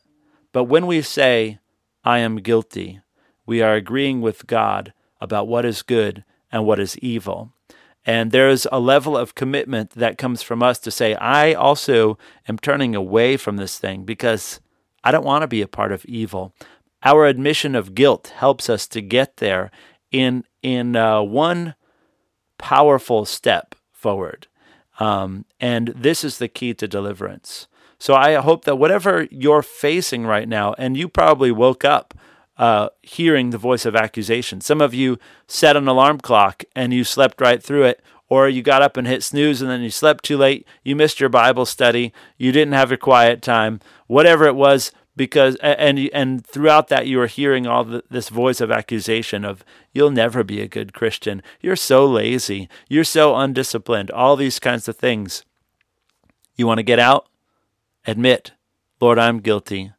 but 0.53 0.65
when 0.65 0.87
we 0.87 1.01
say 1.01 1.59
I 2.03 2.19
am 2.19 2.37
guilty, 2.37 3.01
we 3.45 3.61
are 3.61 3.73
agreeing 3.73 4.21
with 4.21 4.47
God 4.47 4.93
about 5.19 5.47
what 5.47 5.65
is 5.65 5.81
good 5.81 6.23
and 6.51 6.65
what 6.65 6.79
is 6.79 6.97
evil. 6.99 7.53
And 8.05 8.31
there's 8.31 8.65
a 8.71 8.79
level 8.79 9.15
of 9.15 9.35
commitment 9.35 9.91
that 9.91 10.17
comes 10.17 10.41
from 10.41 10.63
us 10.63 10.79
to 10.79 10.91
say, 10.91 11.13
I 11.15 11.53
also 11.53 12.17
am 12.47 12.57
turning 12.57 12.95
away 12.95 13.37
from 13.37 13.57
this 13.57 13.77
thing 13.77 14.03
because 14.03 14.59
I 15.03 15.11
don't 15.11 15.25
want 15.25 15.43
to 15.43 15.47
be 15.47 15.61
a 15.61 15.67
part 15.67 15.91
of 15.91 16.05
evil. 16.05 16.55
Our 17.03 17.25
admission 17.25 17.75
of 17.75 17.93
guilt 17.93 18.33
helps 18.37 18.69
us 18.69 18.87
to 18.87 19.01
get 19.01 19.37
there 19.37 19.71
in 20.11 20.43
in 20.61 20.95
uh, 20.95 21.21
one 21.21 21.75
powerful 22.57 23.25
step 23.25 23.75
forward. 23.91 24.47
Um, 24.99 25.45
and 25.59 25.89
this 25.89 26.23
is 26.23 26.37
the 26.37 26.47
key 26.47 26.73
to 26.75 26.87
deliverance. 26.87 27.67
So 28.01 28.15
I 28.15 28.33
hope 28.33 28.65
that 28.65 28.77
whatever 28.77 29.27
you're 29.29 29.61
facing 29.61 30.25
right 30.25 30.49
now, 30.49 30.73
and 30.79 30.97
you 30.97 31.07
probably 31.07 31.51
woke 31.51 31.85
up 31.85 32.15
uh, 32.57 32.89
hearing 33.03 33.51
the 33.51 33.59
voice 33.59 33.85
of 33.85 33.95
accusation. 33.95 34.59
Some 34.59 34.81
of 34.81 34.95
you 34.95 35.19
set 35.45 35.77
an 35.77 35.87
alarm 35.87 36.17
clock 36.19 36.63
and 36.75 36.91
you 36.91 37.03
slept 37.03 37.39
right 37.39 37.61
through 37.61 37.83
it, 37.83 38.01
or 38.27 38.49
you 38.49 38.63
got 38.63 38.81
up 38.81 38.97
and 38.97 39.05
hit 39.05 39.21
snooze 39.21 39.61
and 39.61 39.69
then 39.69 39.81
you 39.81 39.91
slept 39.91 40.23
too 40.23 40.35
late. 40.35 40.65
You 40.83 40.95
missed 40.95 41.19
your 41.19 41.29
Bible 41.29 41.63
study. 41.67 42.11
You 42.39 42.51
didn't 42.51 42.73
have 42.73 42.89
your 42.89 42.97
quiet 42.97 43.43
time. 43.43 43.79
Whatever 44.07 44.47
it 44.47 44.55
was, 44.55 44.91
because 45.15 45.55
and 45.57 46.09
and 46.11 46.43
throughout 46.43 46.87
that 46.87 47.05
you 47.05 47.21
are 47.21 47.27
hearing 47.27 47.67
all 47.67 47.83
the, 47.83 48.03
this 48.09 48.29
voice 48.29 48.61
of 48.61 48.71
accusation 48.71 49.45
of 49.45 49.63
you'll 49.93 50.09
never 50.09 50.43
be 50.43 50.59
a 50.59 50.67
good 50.67 50.95
Christian. 50.95 51.43
You're 51.61 51.75
so 51.75 52.07
lazy. 52.07 52.67
You're 52.89 53.03
so 53.03 53.35
undisciplined. 53.35 54.09
All 54.09 54.35
these 54.35 54.57
kinds 54.57 54.87
of 54.87 54.97
things. 54.97 55.45
You 56.55 56.65
want 56.65 56.79
to 56.79 56.83
get 56.83 56.97
out? 56.97 57.27
Admit, 58.05 58.53
Lord, 58.99 59.19
I'm 59.19 59.39
guilty. 59.39 59.91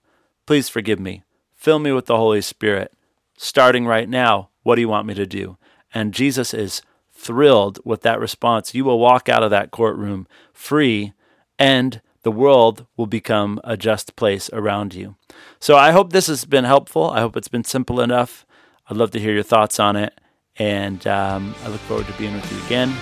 Please 0.47 0.69
forgive 0.69 0.99
me. 0.99 1.23
Fill 1.55 1.79
me 1.79 1.93
with 1.93 2.07
the 2.07 2.17
Holy 2.17 2.41
Spirit. 2.41 2.93
Starting 3.37 3.87
right 3.87 4.09
now, 4.09 4.51
what 4.62 4.77
do 4.77 4.81
you 4.81 4.88
want 4.88 5.07
me 5.07 5.15
to 5.15 5.27
do? 5.27 5.57
And 5.95 6.15
Jesus 6.15 6.53
is 6.55 6.83
thrilled 7.12 7.79
with 7.85 8.03
that 8.03 8.19
response. 8.19 8.75
You 8.75 8.85
will 8.85 8.99
walk 8.99 9.29
out 9.29 9.43
of 9.43 9.51
that 9.51 9.71
courtroom 9.71 10.27
free 10.53 11.12
and 11.59 12.01
the 12.23 12.33
world 12.33 12.87
will 12.97 13.07
become 13.07 13.61
a 13.65 13.77
just 13.77 14.17
place 14.17 14.51
around 14.53 14.95
you. 14.95 15.17
So 15.61 15.77
I 15.77 15.93
hope 15.93 16.12
this 16.12 16.29
has 16.29 16.45
been 16.45 16.65
helpful. 16.65 17.11
I 17.11 17.21
hope 17.21 17.37
it's 17.37 17.49
been 17.49 17.65
simple 17.65 18.01
enough. 18.01 18.47
I'd 18.88 18.97
love 18.97 19.11
to 19.12 19.21
hear 19.21 19.33
your 19.33 19.43
thoughts 19.43 19.79
on 19.81 19.97
it. 19.97 20.21
And 20.57 21.07
um, 21.07 21.55
I 21.65 21.69
look 21.69 21.81
forward 21.83 22.07
to 22.07 22.12
being 22.15 22.35
with 22.35 22.53
you 22.53 22.65
again 22.67 22.93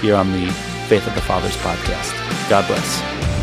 here 0.00 0.14
on 0.14 0.30
the 0.32 0.50
Faith 0.88 1.06
of 1.06 1.14
the 1.14 1.22
Fathers 1.22 1.56
podcast. 1.56 2.50
God 2.50 2.66
bless. 2.66 3.35